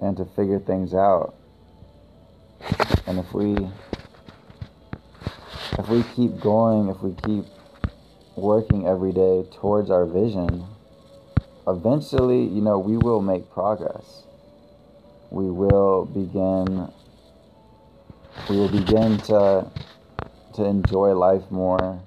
and 0.00 0.16
to 0.16 0.24
figure 0.24 0.58
things 0.58 0.94
out. 0.94 1.34
And 3.06 3.18
if 3.18 3.32
we 3.32 3.56
if 5.78 5.88
we 5.88 6.02
keep 6.14 6.38
going, 6.40 6.88
if 6.88 7.02
we 7.02 7.14
keep 7.24 7.44
working 8.36 8.86
every 8.86 9.12
day 9.12 9.44
towards 9.60 9.90
our 9.90 10.04
vision, 10.04 10.64
eventually, 11.66 12.42
you 12.44 12.60
know, 12.60 12.78
we 12.78 12.96
will 12.96 13.20
make 13.20 13.50
progress. 13.50 14.24
We 15.30 15.50
will 15.50 16.06
begin 16.06 16.92
we 18.48 18.56
will 18.56 18.70
begin 18.70 19.18
to 19.18 19.70
to 20.54 20.64
enjoy 20.64 21.12
life 21.12 21.50
more, 21.50 22.00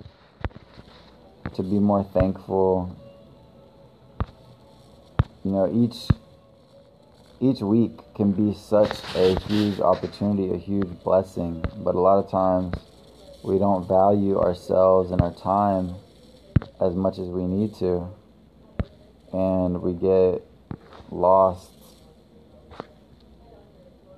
to 1.53 1.63
be 1.63 1.79
more 1.79 2.03
thankful, 2.03 2.95
you 5.43 5.51
know 5.51 5.71
each 5.71 6.09
each 7.39 7.61
week 7.61 7.99
can 8.15 8.31
be 8.31 8.57
such 8.57 8.97
a 9.15 9.39
huge 9.41 9.79
opportunity 9.79 10.53
a 10.53 10.57
huge 10.57 10.87
blessing 11.03 11.63
but 11.83 11.93
a 11.93 11.99
lot 11.99 12.17
of 12.17 12.31
times 12.31 12.73
we 13.43 13.59
don't 13.59 13.87
value 13.87 14.39
ourselves 14.39 15.11
and 15.11 15.21
our 15.21 15.33
time 15.33 15.93
as 16.81 16.95
much 16.95 17.19
as 17.19 17.27
we 17.27 17.43
need 17.45 17.75
to 17.75 18.07
and 19.33 19.81
we 19.81 19.93
get 19.93 20.41
lost 21.11 21.75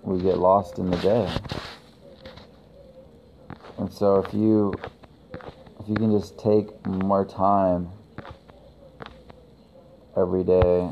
we 0.07 0.21
get 0.21 0.37
lost 0.37 0.79
in 0.79 0.89
the 0.89 0.97
day. 0.97 1.29
And 3.77 3.91
so 3.91 4.19
if 4.19 4.33
you 4.33 4.73
if 5.87 5.91
you 5.91 5.95
can 5.95 6.11
just 6.11 6.37
take 6.37 6.85
more 6.85 7.23
time 7.23 7.87
every 10.17 10.43
day 10.43 10.91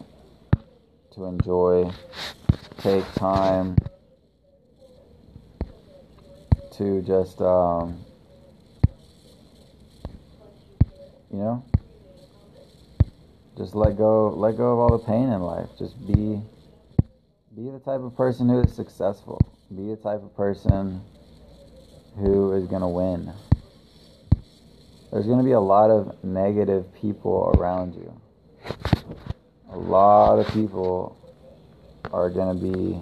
to 1.13 1.25
enjoy, 1.25 1.91
take 2.77 3.03
time 3.15 3.75
to 6.77 7.01
just, 7.01 7.41
um, 7.41 7.99
you 11.29 11.39
know, 11.39 11.65
just 13.57 13.75
let 13.75 13.97
go, 13.97 14.29
let 14.29 14.55
go 14.55 14.71
of 14.71 14.79
all 14.79 14.97
the 14.97 15.05
pain 15.05 15.27
in 15.27 15.41
life. 15.41 15.67
Just 15.77 15.99
be, 16.07 16.41
be 17.53 17.69
the 17.69 17.81
type 17.83 17.99
of 17.99 18.15
person 18.15 18.47
who 18.47 18.61
is 18.61 18.73
successful. 18.73 19.41
Be 19.75 19.89
the 19.89 19.97
type 19.97 20.23
of 20.23 20.33
person 20.37 21.01
who 22.15 22.53
is 22.53 22.65
to 22.81 22.87
win. 22.87 23.33
There's 25.15 25.27
going 25.27 25.39
to 25.39 25.45
be 25.45 25.53
a 25.53 25.59
lot 25.61 25.89
of 25.89 26.21
negative 26.25 26.93
people 26.93 27.55
around 27.55 27.95
you 27.95 28.11
a 29.75 29.77
lot 29.77 30.39
of 30.39 30.47
people 30.53 31.17
are 32.11 32.29
going 32.29 32.57
to 32.57 32.63
be 32.63 32.99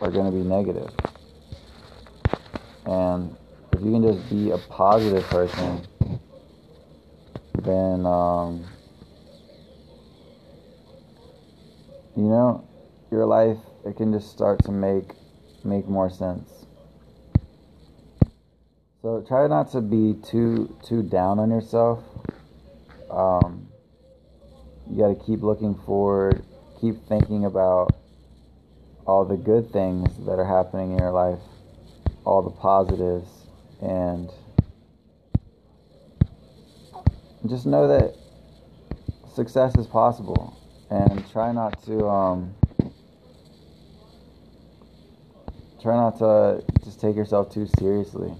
are 0.00 0.10
going 0.10 0.24
to 0.24 0.32
be 0.32 0.42
negative. 0.42 0.90
And 2.86 3.36
if 3.72 3.80
you 3.82 3.92
can 3.92 4.02
just 4.02 4.30
be 4.30 4.50
a 4.50 4.58
positive 4.58 5.22
person, 5.24 5.86
then 7.62 8.06
um, 8.06 8.64
you 12.16 12.24
know 12.24 12.66
your 13.10 13.26
life 13.26 13.58
it 13.84 13.96
can 13.96 14.12
just 14.12 14.30
start 14.30 14.64
to 14.64 14.72
make 14.72 15.12
make 15.62 15.86
more 15.86 16.08
sense. 16.08 16.59
So 19.02 19.24
try 19.26 19.46
not 19.46 19.72
to 19.72 19.80
be 19.80 20.14
too 20.22 20.76
too 20.84 21.02
down 21.02 21.38
on 21.38 21.50
yourself. 21.50 22.04
Um, 23.10 23.68
you 24.90 24.98
got 24.98 25.18
to 25.18 25.24
keep 25.24 25.40
looking 25.40 25.74
forward, 25.74 26.44
keep 26.80 26.96
thinking 27.08 27.46
about 27.46 27.96
all 29.06 29.24
the 29.24 29.38
good 29.38 29.72
things 29.72 30.14
that 30.26 30.38
are 30.38 30.44
happening 30.44 30.92
in 30.92 30.98
your 30.98 31.12
life, 31.12 31.40
all 32.26 32.42
the 32.42 32.50
positives, 32.50 33.46
and 33.80 34.28
just 37.48 37.64
know 37.64 37.88
that 37.88 38.14
success 39.34 39.74
is 39.76 39.86
possible. 39.86 40.58
And 40.90 41.24
try 41.30 41.52
not 41.52 41.82
to 41.84 42.06
um, 42.06 42.54
try 45.80 45.96
not 45.96 46.18
to 46.18 46.62
just 46.84 47.00
take 47.00 47.16
yourself 47.16 47.50
too 47.50 47.66
seriously. 47.78 48.34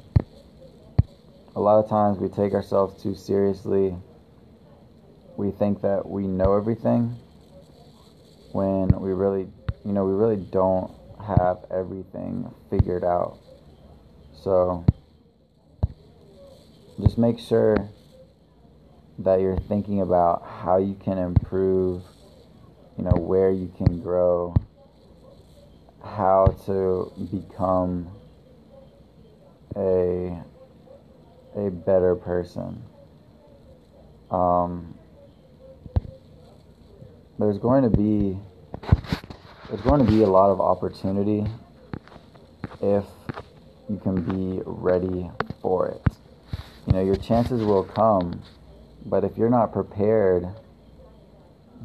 A 1.57 1.61
lot 1.61 1.83
of 1.83 1.89
times 1.89 2.19
we 2.19 2.29
take 2.29 2.55
ourselves 2.55 3.03
too 3.03 3.15
seriously 3.15 3.97
we 5.41 5.51
think 5.51 5.81
that 5.81 6.07
we 6.07 6.27
know 6.27 6.55
everything 6.55 7.17
when 8.53 8.89
we 9.01 9.13
really, 9.13 9.49
you 9.87 9.93
know, 9.93 10.05
we 10.05 10.13
really 10.13 10.37
don't 10.37 10.93
have 11.27 11.65
everything 11.71 12.53
figured 12.69 13.05
out. 13.05 13.39
So 14.35 14.85
just 17.01 17.17
make 17.17 17.39
sure 17.39 17.89
that 19.21 19.41
you're 19.41 19.57
thinking 19.57 20.03
about 20.03 20.45
how 20.45 20.77
you 20.77 20.95
can 20.95 21.17
improve, 21.17 22.03
you 22.99 23.05
know, 23.05 23.17
where 23.17 23.51
you 23.51 23.73
can 23.79 24.03
grow, 24.03 24.55
how 26.05 26.55
to 26.67 27.11
become 27.31 28.11
a 29.75 30.39
a 31.57 31.71
better 31.71 32.15
person. 32.15 32.83
Um, 34.31 34.95
there's 37.39 37.59
going 37.59 37.83
to 37.83 37.91
be 37.91 38.39
there's 39.69 39.83
going 39.83 40.05
to 40.05 40.11
be 40.11 40.23
a 40.23 40.27
lot 40.27 40.51
of 40.51 40.61
opportunity 40.61 41.47
if 42.83 43.05
you 43.89 43.99
can 44.03 44.23
be 44.23 44.63
ready 44.65 45.31
for 45.63 45.89
it. 45.89 46.03
You 46.87 46.95
know, 46.95 47.05
your 47.05 47.17
chances 47.17 47.63
will 47.63 47.85
come, 47.85 48.43
but 49.07 49.25
if 49.25 49.37
you're 49.37 49.51
not 49.51 49.73
prepared, 49.73 50.47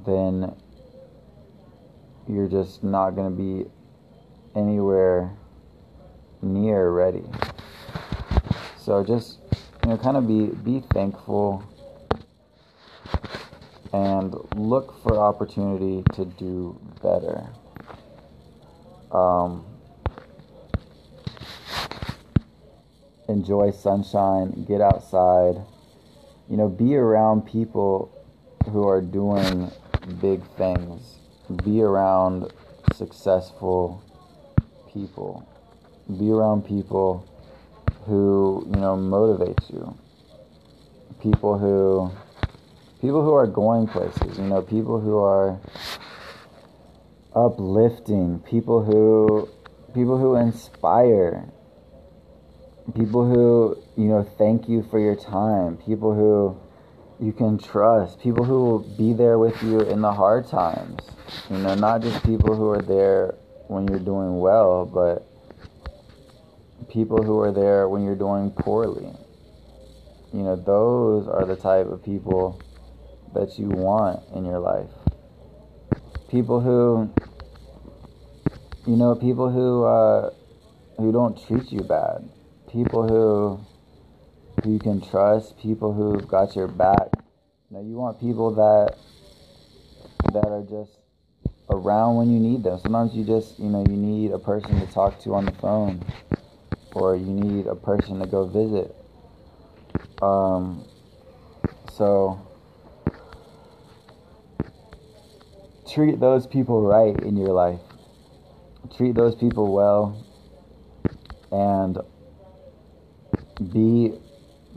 then 0.06 0.56
you're 2.28 2.47
just 2.47 2.84
not 2.84 3.12
going 3.12 3.30
to 3.30 3.36
be 3.36 3.69
anywhere 4.56 5.32
near 6.41 6.89
ready. 6.89 7.23
So 8.78 9.04
just 9.04 9.39
you 9.86 9.91
know, 9.91 9.98
kind 9.98 10.17
of 10.17 10.28
be 10.28 10.48
be 10.48 10.84
thankful 10.93 11.63
and 13.93 14.34
look 14.56 15.00
for 15.04 15.19
opportunity 15.19 16.04
to 16.13 16.26
do 16.26 16.76
better. 17.04 17.48
Um, 19.12 19.63
enjoy 23.30 23.69
sunshine, 23.69 24.65
get 24.67 24.82
outside, 24.82 25.63
you 26.50 26.58
know, 26.58 26.67
be 26.67 26.95
around 26.95 27.43
people 27.43 28.26
who 28.71 28.88
are 28.88 29.02
doing 29.02 29.71
big 30.19 30.41
things, 30.58 31.19
be 31.63 31.84
around 31.84 32.52
successful 32.95 34.04
people, 34.91 35.48
be 36.17 36.32
around 36.32 36.65
people 36.65 37.30
who, 38.05 38.63
you 38.73 38.79
know, 38.79 38.95
motivate 38.95 39.59
you, 39.69 39.97
people 41.21 41.57
who 41.57 42.11
people 43.01 43.23
who 43.23 43.33
are 43.33 43.47
going 43.47 43.87
places, 43.87 44.37
you 44.37 44.45
know, 44.45 44.61
people 44.61 44.99
who 44.99 45.19
are 45.19 45.59
uplifting, 47.35 48.39
people 48.39 48.83
who 48.83 49.49
people 49.93 50.17
who 50.17 50.35
inspire, 50.35 51.45
people 52.95 53.27
who, 53.27 53.77
you 53.97 54.07
know, 54.07 54.23
thank 54.37 54.69
you 54.69 54.83
for 54.89 54.99
your 54.99 55.15
time, 55.15 55.77
people 55.77 56.13
who 56.13 56.57
you 57.19 57.31
can 57.31 57.57
trust, 57.57 58.19
people 58.19 58.43
who 58.43 58.65
will 58.65 58.79
be 58.97 59.13
there 59.13 59.39
with 59.39 59.61
you 59.63 59.79
in 59.81 60.01
the 60.01 60.11
hard 60.11 60.47
times. 60.47 60.99
You 61.49 61.57
know, 61.57 61.75
not 61.75 62.01
just 62.01 62.23
people 62.23 62.55
who 62.55 62.69
are 62.69 62.81
there 62.81 63.35
when 63.67 63.87
you're 63.87 63.99
doing 63.99 64.39
well, 64.39 64.85
but 64.85 65.27
people 66.89 67.23
who 67.23 67.39
are 67.39 67.51
there 67.51 67.88
when 67.88 68.03
you're 68.03 68.15
doing 68.15 68.51
poorly. 68.51 69.11
You 70.33 70.43
know, 70.43 70.55
those 70.55 71.27
are 71.27 71.45
the 71.45 71.55
type 71.55 71.88
of 71.88 72.03
people 72.03 72.61
that 73.33 73.57
you 73.57 73.69
want 73.69 74.21
in 74.33 74.45
your 74.45 74.59
life. 74.59 74.89
People 76.29 76.59
who, 76.59 77.09
you 78.85 78.95
know, 78.95 79.15
people 79.15 79.49
who 79.49 79.83
uh, 79.85 80.29
who 80.97 81.11
don't 81.11 81.41
treat 81.47 81.71
you 81.71 81.81
bad. 81.81 82.29
People 82.71 83.07
who 83.07 83.59
who 84.63 84.73
you 84.73 84.79
can 84.79 85.01
trust. 85.01 85.57
People 85.57 85.93
who've 85.93 86.27
got 86.27 86.55
your 86.55 86.67
back. 86.67 87.09
You 87.69 87.77
know, 87.77 87.81
you 87.81 87.95
want 87.95 88.19
people 88.19 88.55
that 88.55 88.97
that 90.33 90.47
are 90.47 90.63
just 90.63 90.99
around 91.69 92.15
when 92.15 92.31
you 92.31 92.39
need 92.39 92.63
them. 92.63 92.79
Sometimes 92.79 93.13
you 93.15 93.23
just, 93.23 93.59
you 93.59 93.69
know, 93.69 93.83
you 93.88 93.95
need 93.95 94.31
a 94.31 94.39
person 94.39 94.79
to 94.79 94.88
talk 94.88 95.19
to 95.21 95.33
on 95.33 95.45
the 95.45 95.51
phone, 95.53 96.03
or 96.95 97.15
you 97.15 97.25
need 97.25 97.67
a 97.67 97.75
person 97.75 98.19
to 98.19 98.25
go 98.25 98.47
visit. 98.47 98.95
Um, 100.21 100.88
so 101.91 102.41
treat 105.88 106.19
those 106.19 106.47
people 106.47 106.81
right 106.81 107.17
in 107.21 107.38
your 107.38 107.53
life. 107.53 107.81
Treat 108.95 109.15
those 109.15 109.36
people 109.36 109.73
well 109.73 110.25
and 111.51 111.97
be 113.71 114.13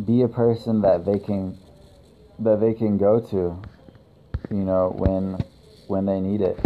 be 0.04 0.22
a 0.22 0.28
person 0.28 0.81
that 0.83 1.04
they 1.04 1.18
can 1.18 1.59
that 2.40 2.61
they 2.61 2.74
can 2.74 2.98
go 2.98 3.20
to, 3.20 3.61
you 4.50 4.64
know, 4.64 4.92
when 4.96 5.38
when 5.87 6.04
they 6.04 6.20
need 6.20 6.40
it. 6.40 6.59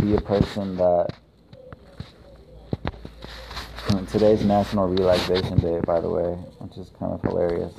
Be 0.00 0.14
a 0.14 0.20
person 0.20 0.76
that 0.76 1.14
today's 4.12 4.44
National 4.44 4.88
Relaxation 4.88 5.56
Day, 5.56 5.80
by 5.86 5.98
the 5.98 6.10
way, 6.10 6.34
which 6.58 6.76
is 6.76 6.90
kind 6.98 7.14
of 7.14 7.22
hilarious. 7.22 7.72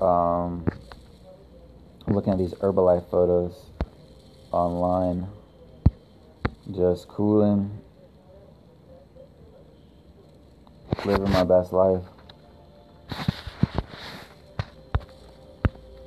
Um, 0.00 0.64
looking 2.06 2.32
at 2.32 2.38
these 2.38 2.54
Herbalife 2.54 3.10
photos 3.10 3.70
online, 4.52 5.26
just 6.70 7.08
cooling, 7.08 7.76
living 11.04 11.30
my 11.32 11.42
best 11.42 11.72
life. 11.72 12.04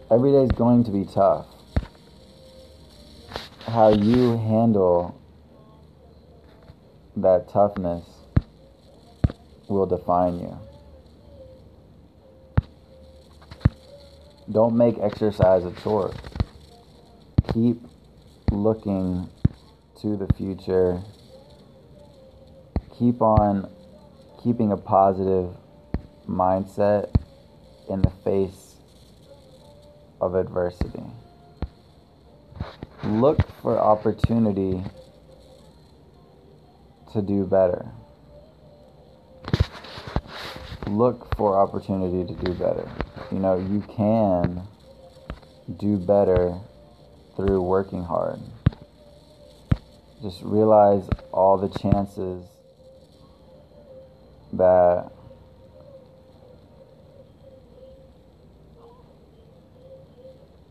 Every 0.10 0.32
day 0.32 0.44
is 0.44 0.52
going 0.54 0.86
to 0.86 0.92
be 0.92 1.04
tough. 1.04 1.46
How 3.66 3.90
you 3.90 4.38
handle 4.38 5.20
that 7.18 7.50
toughness 7.50 8.19
will 9.70 9.86
define 9.86 10.40
you. 10.40 10.58
Don't 14.52 14.76
make 14.76 14.98
exercise 15.00 15.64
a 15.64 15.72
chore. 15.82 16.14
Keep 17.54 17.82
looking 18.52 19.30
to 20.02 20.18
the 20.18 20.28
future. 20.34 21.02
Keep 22.98 23.22
on 23.22 23.70
keeping 24.44 24.72
a 24.72 24.78
positive 24.78 25.56
mindset 26.28 27.14
in 27.90 28.02
the 28.02 28.12
face 28.24 28.76
of 30.20 30.36
adversity. 30.36 31.04
Look 33.04 33.40
for 33.62 33.80
opportunity 33.80 34.84
to 37.14 37.22
do 37.22 37.46
better. 37.46 37.92
Look 40.90 41.36
for 41.36 41.58
opportunity 41.58 42.26
to 42.26 42.44
do 42.44 42.54
better 42.54 42.90
you 43.32 43.40
know, 43.40 43.58
you 43.58 43.82
can 43.82 44.68
do 45.78 45.98
better 45.98 46.60
through 47.36 47.62
working 47.62 48.04
hard. 48.04 48.40
Just 50.22 50.42
realize 50.42 51.08
all 51.32 51.58
the 51.58 51.70
chances 51.70 52.44
that 54.54 55.12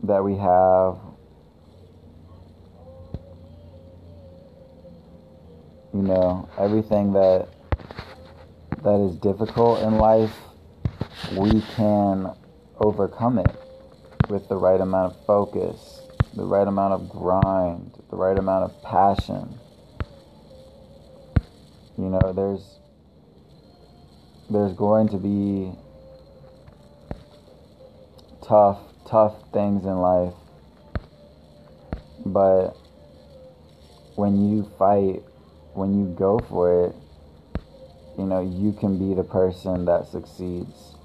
that 0.03 0.23
we 0.23 0.35
have 0.35 0.97
you 5.93 6.01
know 6.01 6.49
everything 6.57 7.13
that 7.13 7.47
that 8.83 8.99
is 8.99 9.15
difficult 9.17 9.81
in 9.81 9.97
life 9.97 10.35
we 11.35 11.61
can 11.75 12.33
overcome 12.79 13.37
it 13.37 13.55
with 14.29 14.47
the 14.47 14.55
right 14.55 14.79
amount 14.79 15.13
of 15.13 15.25
focus, 15.25 16.01
the 16.35 16.45
right 16.45 16.67
amount 16.67 16.93
of 16.93 17.09
grind, 17.09 17.91
the 18.09 18.15
right 18.15 18.37
amount 18.37 18.63
of 18.63 18.83
passion. 18.83 19.59
You 21.97 22.05
know, 22.05 22.33
there's 22.33 22.79
there's 24.49 24.73
going 24.73 25.09
to 25.09 25.17
be 25.17 25.71
tough, 28.47 28.79
tough 29.07 29.35
things 29.53 29.85
in 29.85 29.97
life. 29.97 30.33
But 32.25 32.71
when 34.15 34.49
you 34.49 34.71
fight, 34.77 35.23
when 35.73 35.99
you 35.99 36.15
go 36.17 36.39
for 36.39 36.85
it, 36.85 36.95
you 38.19 38.25
know, 38.25 38.41
you 38.41 38.73
can 38.73 38.99
be 38.99 39.13
the 39.13 39.23
person 39.23 39.85
that 39.85 40.05
succeeds. 40.07 40.95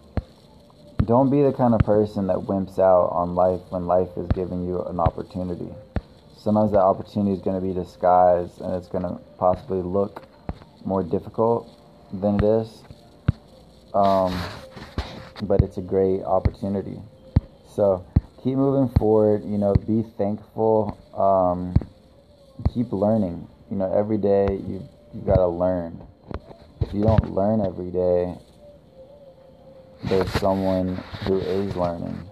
Don't 1.05 1.31
be 1.31 1.43
the 1.43 1.53
kind 1.53 1.73
of 1.73 1.81
person 1.81 2.27
that 2.27 2.37
wimps 2.37 2.81
out 2.81 3.11
on 3.13 3.37
life 3.37 3.61
when 3.71 3.87
life 3.87 4.09
is 4.17 4.27
giving 4.35 4.67
you 4.67 4.83
an 4.83 4.99
opportunity. 4.99 5.69
Sometimes 6.37 6.73
that 6.73 6.81
opportunity 6.81 7.33
is 7.33 7.41
going 7.41 7.55
to 7.55 7.65
be 7.65 7.73
disguised 7.73 8.61
and 8.61 8.75
it's 8.75 8.89
going 8.89 9.05
to 9.05 9.21
possibly 9.39 9.81
look 9.81 10.27
more 10.85 11.05
difficult 11.05 11.71
than 12.13 12.35
it 12.35 12.43
is. 12.43 12.83
Um, 13.95 14.37
but 15.43 15.61
it's 15.61 15.77
a 15.79 15.83
great 15.83 16.25
opportunity. 16.25 16.99
So 17.77 18.05
keep 18.43 18.57
moving 18.57 18.93
forward. 18.99 19.45
You 19.45 19.59
know, 19.59 19.73
be 19.75 20.03
thankful. 20.19 20.99
Um, 21.15 21.77
keep 22.75 22.93
learning. 22.93 23.47
You 23.71 23.77
know, 23.77 23.93
every 23.93 24.19
day 24.19 24.47
you 24.51 24.83
you 25.15 25.21
gotta 25.25 25.47
learn. 25.47 26.05
If 26.85 26.93
you 26.93 27.03
don't 27.03 27.33
learn 27.33 27.63
every 27.63 27.91
day, 27.91 28.35
there's 30.05 30.31
someone 30.33 30.97
who 31.23 31.41
is 31.41 31.75
learning 31.77 32.29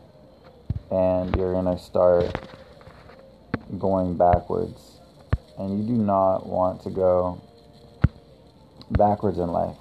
and 0.90 1.34
you're 1.36 1.55
going 1.55 1.74
to 1.74 1.82
start 1.82 2.50
going 3.78 4.18
backwards 4.18 5.00
and 5.59 5.78
you 5.80 5.96
do 5.96 6.03
not 6.03 6.46
want 6.46 6.82
to 6.82 6.90
go 6.90 7.40
backwards 8.90 9.38
in 9.38 9.48
life. 9.48 9.78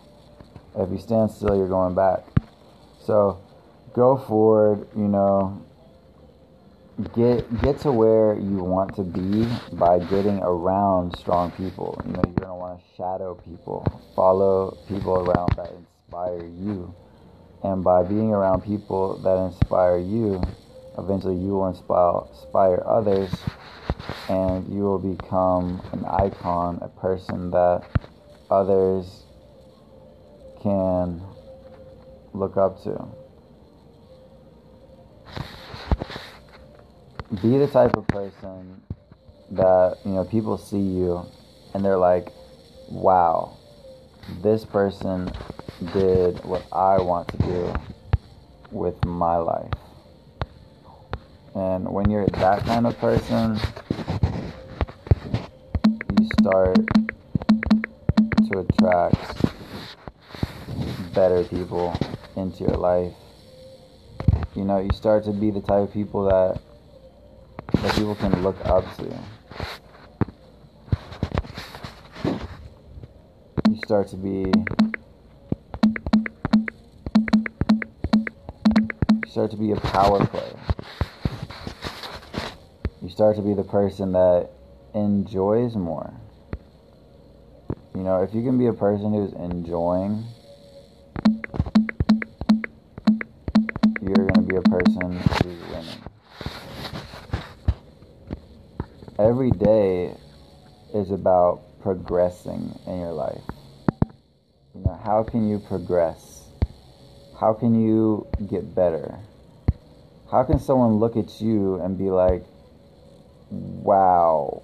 If 0.78 0.90
you 0.90 1.00
stand 1.00 1.32
still, 1.32 1.58
you're 1.58 1.68
going 1.68 1.94
back. 1.94 2.20
So 3.02 3.42
go 3.94 4.16
forward, 4.16 4.88
you 4.96 5.10
know, 5.10 5.66
get 7.14 7.62
get 7.62 7.80
to 7.80 7.92
where 7.92 8.36
you 8.36 8.64
want 8.64 8.96
to 8.96 9.04
be 9.04 9.50
by 9.76 10.00
getting 10.00 10.40
around 10.40 11.18
strong 11.18 11.52
people. 11.52 12.02
You 12.06 12.14
know, 12.14 12.24
you're 12.26 12.36
gonna 12.36 12.56
want 12.72 12.82
to 12.82 12.96
shadow 12.96 13.36
people, 13.36 14.02
follow 14.16 14.78
people 14.88 15.30
around 15.30 15.52
that 15.56 15.72
inspire 15.72 16.46
you, 16.46 16.94
and 17.64 17.84
by 17.84 18.04
being 18.04 18.32
around 18.32 18.62
people 18.62 19.18
that 19.20 19.38
inspire 19.38 19.98
you, 19.98 20.42
eventually 20.98 21.36
you 21.36 21.50
will 21.50 21.68
inspire 21.68 22.24
inspire 22.32 22.84
others, 22.86 23.30
and 24.30 24.68
you 24.74 24.82
will 24.84 25.00
become 25.00 25.82
an 25.92 26.06
icon, 26.06 26.80
a 26.82 26.88
person 26.88 27.52
that 27.52 27.84
others 28.50 29.24
can 30.62 31.22
look 32.34 32.58
up 32.58 32.82
to. 32.84 33.08
be 37.42 37.58
the 37.58 37.68
type 37.68 37.96
of 37.96 38.06
person 38.08 38.82
that 39.52 39.98
you 40.04 40.12
know 40.12 40.26
people 40.26 40.58
see 40.58 40.78
you 40.78 41.26
and 41.74 41.84
they're 41.84 41.98
like 41.98 42.28
wow. 42.92 43.58
This 44.44 44.66
person 44.66 45.32
did 45.94 46.44
what 46.46 46.64
i 46.72 47.02
want 47.02 47.28
to 47.30 47.38
do 47.38 47.74
with 48.70 49.04
my 49.04 49.38
life. 49.38 49.72
And 51.56 51.90
when 51.90 52.10
you're 52.12 52.28
that 52.28 52.64
kind 52.66 52.86
of 52.86 52.98
person 53.00 53.60
you 56.20 56.30
start 56.40 56.78
to 58.50 58.60
attract 58.60 59.42
better 61.14 61.44
people 61.44 61.98
into 62.36 62.64
your 62.64 62.78
life. 62.78 63.14
You 64.56 64.66
know 64.66 64.80
you 64.80 64.92
start 64.94 65.24
to 65.26 65.32
be 65.32 65.52
the 65.52 65.62
type 65.62 65.84
of 65.84 65.94
people 65.94 66.26
that 66.26 66.62
that 67.82 67.96
people 67.96 68.16
can 68.16 68.44
look 68.44 68.58
up 68.66 68.86
to. 68.98 69.20
You 73.70 73.80
start 73.92 74.08
to 74.08 74.16
be 74.16 74.46
start 79.28 79.52
to 79.52 79.58
be 79.58 79.74
a 79.74 79.76
power 79.76 80.26
player. 80.28 80.58
You 83.02 83.10
start 83.10 83.36
to 83.36 83.42
be 83.42 83.54
the 83.54 83.66
person 83.66 84.14
that 84.14 84.50
enjoys 84.96 85.76
more. 85.76 86.14
You 87.94 88.04
know, 88.04 88.24
if 88.24 88.34
you 88.34 88.44
can 88.44 88.58
be 88.58 88.68
a 88.68 88.74
person 88.74 89.14
who's 89.14 89.34
enjoying, 89.34 90.24
you're 94.02 94.26
going 94.26 94.36
to 94.36 94.42
be 94.42 94.56
a 94.56 94.62
person 94.62 95.20
who's 95.20 95.70
winning 95.70 96.02
every 99.20 99.52
day 99.52 100.16
is 100.94 101.12
about 101.12 101.64
progressing 101.82 102.80
in 102.88 103.02
your 103.02 103.12
life. 103.12 103.42
You 104.74 104.84
know, 104.86 104.98
how 105.04 105.24
can 105.24 105.50
you 105.50 105.60
progress? 105.60 106.46
How 107.38 107.54
can 107.54 107.76
you 107.76 108.26
get 108.50 108.74
better? 108.74 109.20
How 110.32 110.44
can 110.44 110.60
someone 110.60 110.94
look 110.94 111.18
at 111.18 111.42
you 111.42 111.76
and 111.82 111.98
be 111.98 112.10
like, 112.10 112.46
wow, 113.50 114.64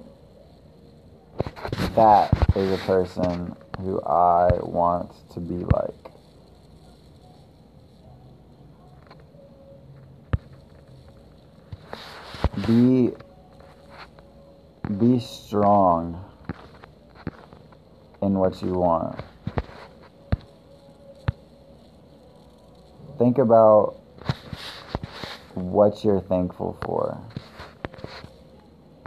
that 1.95 2.31
is 2.55 2.71
a 2.71 2.77
person 2.85 3.53
who 3.81 4.01
I 4.01 4.47
want 4.61 5.11
to 5.33 5.41
be 5.41 5.55
like? 5.55 5.93
Be 12.65 13.11
be 14.97 15.19
strong 15.19 16.23
in 18.21 18.35
what 18.39 18.61
you 18.61 18.71
want. 18.71 19.19
Think 23.27 23.39
about 23.39 23.99
what 25.53 26.01
you're 26.05 26.21
thankful 26.21 26.77
for. 26.85 27.19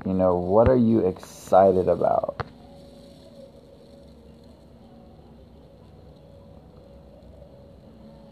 You 0.04 0.12
know, 0.12 0.36
what 0.36 0.68
are 0.68 0.76
you 0.76 1.06
excited 1.06 1.88
about? 1.88 2.36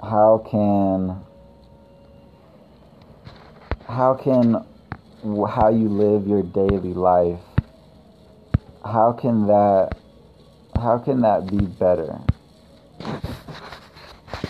How 0.03 0.45
can 0.51 1.25
how 3.89 4.13
can 4.13 4.67
how 5.49 5.71
you 5.71 5.89
live 5.89 6.27
your 6.27 6.43
daily 6.43 6.93
life 6.93 7.41
how 8.85 9.13
can 9.13 9.47
that 9.47 9.97
how 10.75 10.99
can 10.99 11.23
that 11.23 11.47
be 11.47 11.65
better 11.65 12.21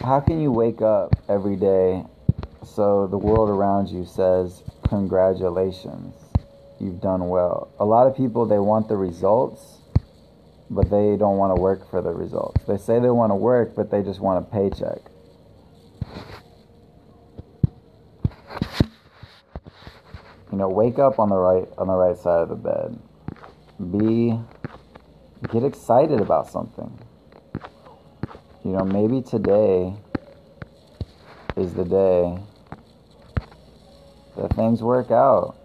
how 0.09 0.21
can 0.21 0.41
you 0.41 0.51
wake 0.51 0.81
up 0.81 1.15
every 1.29 1.55
day 1.55 2.03
so 2.65 3.07
the 3.09 3.19
world 3.19 3.51
around 3.51 3.91
you 3.91 4.07
says 4.07 4.63
congratulations 4.89 6.15
you've 6.81 6.99
done 6.99 7.29
well 7.29 7.71
a 7.79 7.85
lot 7.85 8.07
of 8.07 8.17
people 8.17 8.47
they 8.47 8.59
want 8.59 8.89
the 8.89 8.97
results 8.97 9.83
but 10.71 10.89
they 10.89 11.15
don't 11.19 11.37
want 11.37 11.55
to 11.55 11.61
work 11.61 11.91
for 11.91 12.01
the 12.01 12.09
results 12.09 12.65
they 12.67 12.79
say 12.79 12.99
they 12.99 13.11
want 13.11 13.31
to 13.31 13.37
work 13.37 13.77
but 13.77 13.91
they 13.91 14.03
just 14.03 14.19
want 14.19 14.43
a 14.43 14.51
paycheck 14.51 15.11
you 20.51 20.57
know, 20.57 20.71
wake 20.71 20.99
up 20.99 21.19
on 21.19 21.29
the 21.29 21.37
right 21.37 21.69
on 21.77 21.87
the 21.87 21.95
right 21.95 22.17
side 22.17 22.41
of 22.41 22.49
the 22.49 22.55
bed. 22.55 22.99
Be 23.93 24.41
get 25.53 25.63
excited 25.63 26.23
about 26.23 26.49
something. 26.49 26.99
You 28.65 28.73
know, 28.73 28.85
maybe 28.85 29.23
today 29.23 29.95
is 31.57 31.75
the 31.75 31.85
day 31.85 32.39
that 34.37 34.55
things 34.55 34.83
work 34.83 35.11
out. 35.11 35.57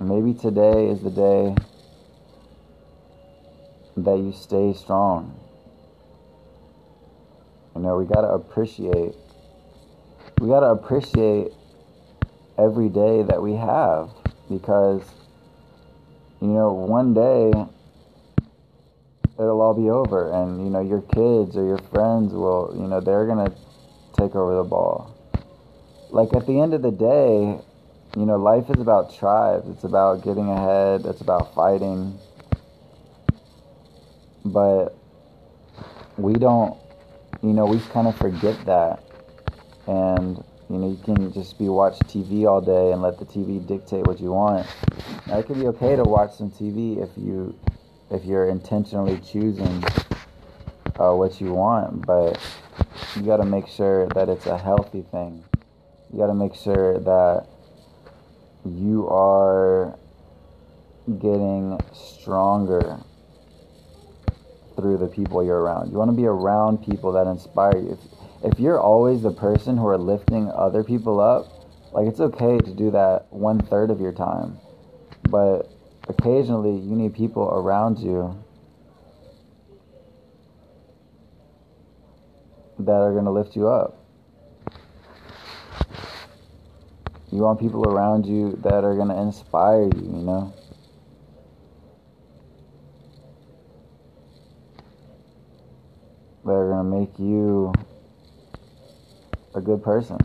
Maybe 0.00 0.34
today 0.34 0.88
is 0.88 1.02
the 1.02 1.10
day 1.10 1.56
that 3.96 4.16
you 4.16 4.32
stay 4.32 4.72
strong. 4.72 5.38
You 7.74 7.82
know, 7.82 7.96
we 7.96 8.04
got 8.04 8.22
to 8.22 8.28
appreciate 8.28 9.14
we 10.38 10.48
got 10.48 10.60
to 10.60 10.66
appreciate 10.66 11.52
every 12.58 12.88
day 12.88 13.22
that 13.22 13.40
we 13.40 13.54
have 13.54 14.10
because 14.50 15.02
you 16.40 16.48
know 16.48 16.72
one 16.72 17.14
day 17.14 17.66
it'll 19.38 19.60
all 19.60 19.74
be 19.74 19.90
over. 19.90 20.32
And 20.32 20.64
you 20.64 20.70
know 20.70 20.80
your 20.80 21.02
kids 21.02 21.56
or 21.56 21.66
your 21.66 21.78
friends 21.78 22.32
will 22.32 22.74
you 22.76 22.86
know 22.86 23.00
they're 23.00 23.26
going 23.26 23.50
to 23.50 23.56
take 24.12 24.34
over 24.34 24.56
the 24.56 24.64
ball. 24.64 25.14
Like 26.10 26.32
at 26.34 26.46
the 26.46 26.60
end 26.60 26.74
of 26.74 26.82
the 26.82 26.92
day 26.92 27.60
you 28.16 28.26
know 28.26 28.36
life 28.36 28.70
is 28.70 28.80
about 28.80 29.14
tribes. 29.14 29.68
It's 29.68 29.84
about 29.84 30.22
getting 30.24 30.48
ahead. 30.48 31.06
It's 31.06 31.20
about 31.20 31.54
fighting. 31.54 32.18
But 34.44 34.96
we 36.16 36.34
don't 36.34 36.78
you 37.42 37.52
know 37.52 37.66
we 37.66 37.80
kind 37.92 38.06
of 38.06 38.16
forget 38.16 38.64
that. 38.66 39.02
And 39.86 40.42
you 40.70 40.78
know, 40.78 40.88
you 40.88 40.96
can 41.04 41.32
just 41.32 41.58
be 41.58 41.68
watch 41.68 41.98
TV 42.00 42.46
all 42.48 42.60
day 42.60 42.92
and 42.92 43.02
let 43.02 43.18
the 43.18 43.26
TV 43.26 43.64
dictate 43.64 44.06
what 44.06 44.18
you 44.18 44.32
want. 44.32 44.66
Now, 45.26 45.38
it 45.38 45.46
can 45.46 45.60
be 45.60 45.66
okay 45.68 45.94
to 45.94 46.04
watch 46.04 46.34
some 46.34 46.50
TV 46.50 47.02
if 47.02 47.10
you 47.16 47.58
if 48.14 48.24
you're 48.24 48.48
intentionally 48.48 49.18
choosing 49.18 49.84
uh, 51.00 51.12
what 51.12 51.40
you 51.40 51.52
want, 51.52 52.06
but 52.06 52.40
you 53.16 53.22
got 53.22 53.38
to 53.38 53.44
make 53.44 53.66
sure 53.66 54.06
that 54.08 54.28
it's 54.28 54.46
a 54.46 54.56
healthy 54.56 55.02
thing. 55.10 55.42
You 56.12 56.18
got 56.18 56.28
to 56.28 56.34
make 56.34 56.54
sure 56.54 56.98
that 57.00 57.46
you 58.64 59.08
are 59.08 59.98
getting 61.06 61.78
stronger 61.92 63.00
through 64.76 64.98
the 64.98 65.08
people 65.08 65.44
you're 65.44 65.60
around. 65.60 65.90
You 65.90 65.98
want 65.98 66.10
to 66.10 66.16
be 66.16 66.26
around 66.26 66.78
people 66.84 67.12
that 67.12 67.26
inspire 67.26 67.76
you. 67.76 67.98
If, 68.42 68.52
if 68.52 68.60
you're 68.60 68.80
always 68.80 69.22
the 69.22 69.32
person 69.32 69.76
who 69.76 69.86
are 69.86 69.98
lifting 69.98 70.50
other 70.50 70.84
people 70.84 71.20
up, 71.20 71.46
like 71.92 72.06
it's 72.06 72.20
okay 72.20 72.58
to 72.58 72.74
do 72.74 72.90
that 72.92 73.26
one 73.30 73.60
third 73.60 73.90
of 73.90 74.00
your 74.00 74.12
time, 74.12 74.58
but 75.28 75.73
occasionally 76.08 76.72
you 76.72 76.96
need 76.96 77.14
people 77.14 77.44
around 77.44 77.98
you 77.98 78.42
that 82.78 82.92
are 82.92 83.12
going 83.12 83.24
to 83.24 83.30
lift 83.30 83.56
you 83.56 83.68
up. 83.68 84.00
You 87.32 87.40
want 87.40 87.58
people 87.58 87.88
around 87.88 88.26
you 88.26 88.58
that 88.62 88.84
are 88.84 88.94
going 88.94 89.08
to 89.08 89.18
inspire 89.18 89.82
you, 89.82 90.02
you 90.02 90.22
know? 90.22 90.54
That 96.44 96.52
are 96.52 96.68
going 96.68 96.90
to 96.90 96.98
make 96.98 97.18
you 97.18 97.72
a 99.54 99.60
good 99.60 99.82
person. 99.82 100.18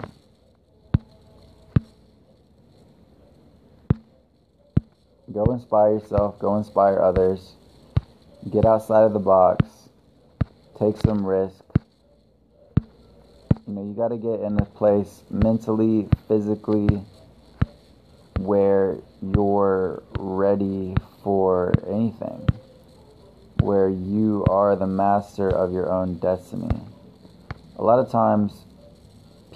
Go 5.39 5.53
inspire 5.53 5.93
yourself, 5.93 6.37
go 6.37 6.57
inspire 6.57 6.99
others, 6.99 7.55
get 8.51 8.65
outside 8.65 9.03
of 9.03 9.13
the 9.13 9.19
box, 9.19 9.63
take 10.77 10.97
some 10.97 11.25
risk. 11.25 11.63
You 13.65 13.73
know, 13.73 13.85
you 13.85 13.93
got 13.93 14.09
to 14.09 14.17
get 14.17 14.41
in 14.41 14.59
a 14.59 14.65
place 14.65 15.23
mentally, 15.29 16.09
physically, 16.27 17.05
where 18.39 18.97
you're 19.21 20.03
ready 20.17 20.93
for 21.23 21.73
anything, 21.87 22.45
where 23.61 23.87
you 23.87 24.45
are 24.49 24.75
the 24.75 24.87
master 24.87 25.47
of 25.49 25.71
your 25.71 25.89
own 25.89 26.19
destiny. 26.19 26.81
A 27.77 27.81
lot 27.81 27.99
of 27.99 28.11
times, 28.11 28.65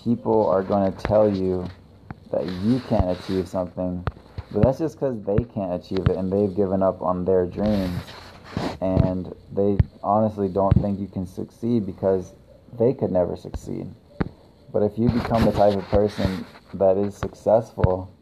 people 0.01 0.47
are 0.47 0.63
going 0.63 0.93
to 0.93 0.97
tell 0.99 1.29
you 1.29 1.67
that 2.31 2.47
you 2.47 2.79
can't 2.87 3.19
achieve 3.19 3.49
something, 3.49 4.05
but 4.53 4.61
that's 4.63 4.77
just 4.77 4.99
because 4.99 5.19
they 5.23 5.43
can't 5.53 5.73
achieve 5.73 6.05
it 6.07 6.15
and 6.15 6.31
they've 6.31 6.55
given 6.55 6.83
up 6.83 7.01
on 7.01 7.25
their 7.25 7.45
dreams. 7.45 8.01
And 8.81 9.33
they 9.51 9.77
honestly 10.03 10.47
don't 10.47 10.73
think 10.81 10.99
you 10.99 11.07
can 11.07 11.25
succeed 11.25 11.85
because 11.85 12.33
they 12.77 12.93
could 12.93 13.11
never 13.11 13.35
succeed. 13.35 13.87
But 14.71 14.83
if 14.83 14.97
you 14.97 15.09
become 15.09 15.45
the 15.45 15.51
type 15.51 15.75
of 15.75 15.83
person 15.85 16.45
that 16.75 16.97
is 16.97 17.15
successful, 17.15 18.13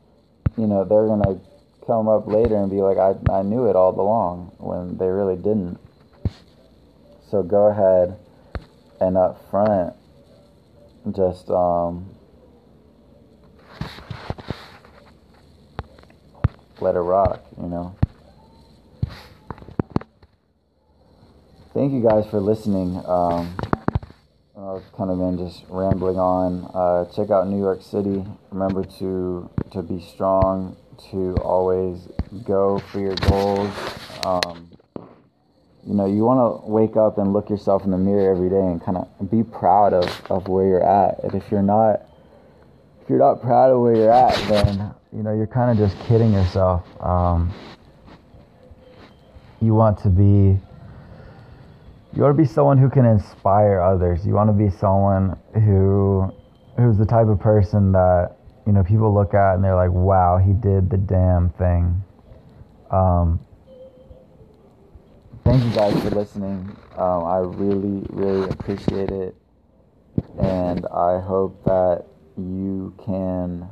you 0.57 0.67
know, 0.67 0.83
they're 0.83 1.07
going 1.07 1.23
to 1.23 1.39
come 1.85 2.07
up 2.07 2.27
later 2.27 2.55
and 2.55 2.69
be 2.69 2.81
like, 2.81 2.97
I, 2.97 3.15
I 3.31 3.41
knew 3.41 3.67
it 3.67 3.75
all 3.75 3.99
along 3.99 4.53
when 4.57 4.97
they 4.97 5.07
really 5.07 5.35
didn't. 5.35 5.79
So 7.29 7.43
go 7.43 7.67
ahead 7.67 8.17
and 8.99 9.17
up 9.17 9.49
front, 9.49 9.95
just 11.13 11.49
um, 11.49 12.13
let 16.81 16.95
it 16.95 16.99
rock, 16.99 17.43
you 17.61 17.67
know. 17.67 17.95
Thank 21.73 21.93
you 21.93 22.01
guys 22.01 22.25
for 22.29 22.39
listening. 22.39 23.01
Um, 23.05 23.55
I've 24.57 24.91
kind 24.93 25.09
of 25.09 25.17
been 25.19 25.37
just 25.37 25.63
rambling 25.69 26.17
on. 26.17 26.69
Uh, 26.73 27.05
check 27.13 27.29
out 27.29 27.47
New 27.47 27.59
York 27.59 27.81
City. 27.81 28.25
Remember 28.51 28.83
to 28.99 29.49
to 29.71 29.81
be 29.81 30.01
strong. 30.01 30.75
To 31.11 31.35
always 31.37 32.09
go 32.43 32.77
for 32.77 32.99
your 32.99 33.15
goals. 33.15 33.73
Um, 34.23 34.69
you 35.87 35.95
know, 35.95 36.05
you 36.05 36.23
want 36.23 36.61
to 36.61 36.69
wake 36.69 36.95
up 36.95 37.17
and 37.17 37.33
look 37.33 37.49
yourself 37.49 37.85
in 37.85 37.91
the 37.91 37.97
mirror 37.97 38.31
every 38.31 38.49
day 38.49 38.59
and 38.59 38.83
kind 38.83 38.97
of 38.97 39.31
be 39.31 39.41
proud 39.41 39.93
of, 39.93 40.05
of 40.29 40.47
where 40.47 40.67
you're 40.67 40.83
at. 40.83 41.23
And 41.23 41.33
if 41.33 41.49
you're 41.49 41.63
not, 41.63 42.01
if 43.01 43.09
you're 43.09 43.17
not 43.17 43.41
proud 43.41 43.71
of 43.71 43.79
where 43.79 43.95
you're 43.95 44.13
at, 44.13 44.35
then 44.47 44.93
you 45.15 45.23
know 45.23 45.33
you're 45.33 45.47
kind 45.47 45.71
of 45.71 45.77
just 45.77 45.99
kidding 46.07 46.31
yourself. 46.31 46.85
Um, 47.01 47.53
you 49.61 49.73
want 49.73 49.99
to 49.99 50.09
be 50.09 50.57
you 52.13 52.21
want 52.21 52.35
to 52.35 52.41
be 52.41 52.47
someone 52.47 52.77
who 52.77 52.89
can 52.89 53.05
inspire 53.05 53.79
others. 53.81 54.25
You 54.25 54.33
want 54.33 54.49
to 54.49 54.53
be 54.53 54.69
someone 54.69 55.37
who 55.53 56.31
who's 56.77 56.97
the 56.97 57.05
type 57.05 57.27
of 57.27 57.39
person 57.39 57.91
that 57.91 58.35
you 58.65 58.73
know 58.73 58.83
people 58.83 59.13
look 59.13 59.33
at 59.33 59.55
and 59.55 59.63
they're 59.63 59.75
like, 59.75 59.91
"Wow, 59.91 60.37
he 60.37 60.53
did 60.53 60.89
the 60.89 60.97
damn 60.97 61.49
thing." 61.51 62.01
Um, 62.89 63.39
thank 65.43 65.63
you 65.63 65.71
guys 65.71 66.01
for 66.01 66.09
listening. 66.11 66.75
Um, 66.95 67.25
I 67.25 67.37
really, 67.37 68.05
really 68.09 68.49
appreciate 68.49 69.09
it, 69.09 69.35
and 70.39 70.85
I 70.87 71.19
hope 71.19 71.63
that 71.65 72.05
you 72.37 72.93
can 73.05 73.67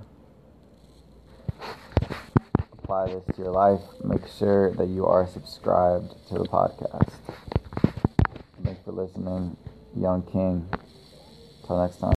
apply 2.89 3.05
this 3.05 3.35
to 3.35 3.43
your 3.43 3.51
life. 3.51 3.81
Make 4.03 4.27
sure 4.27 4.73
that 4.73 4.87
you 4.87 5.05
are 5.05 5.27
subscribed 5.27 6.09
to 6.29 6.39
the 6.39 6.45
podcast. 6.45 7.11
Thanks 8.63 8.81
for 8.83 8.91
listening, 8.93 9.55
Young 9.95 10.23
King. 10.23 10.67
Till 11.67 11.79
next 11.79 11.97
time. 11.97 12.07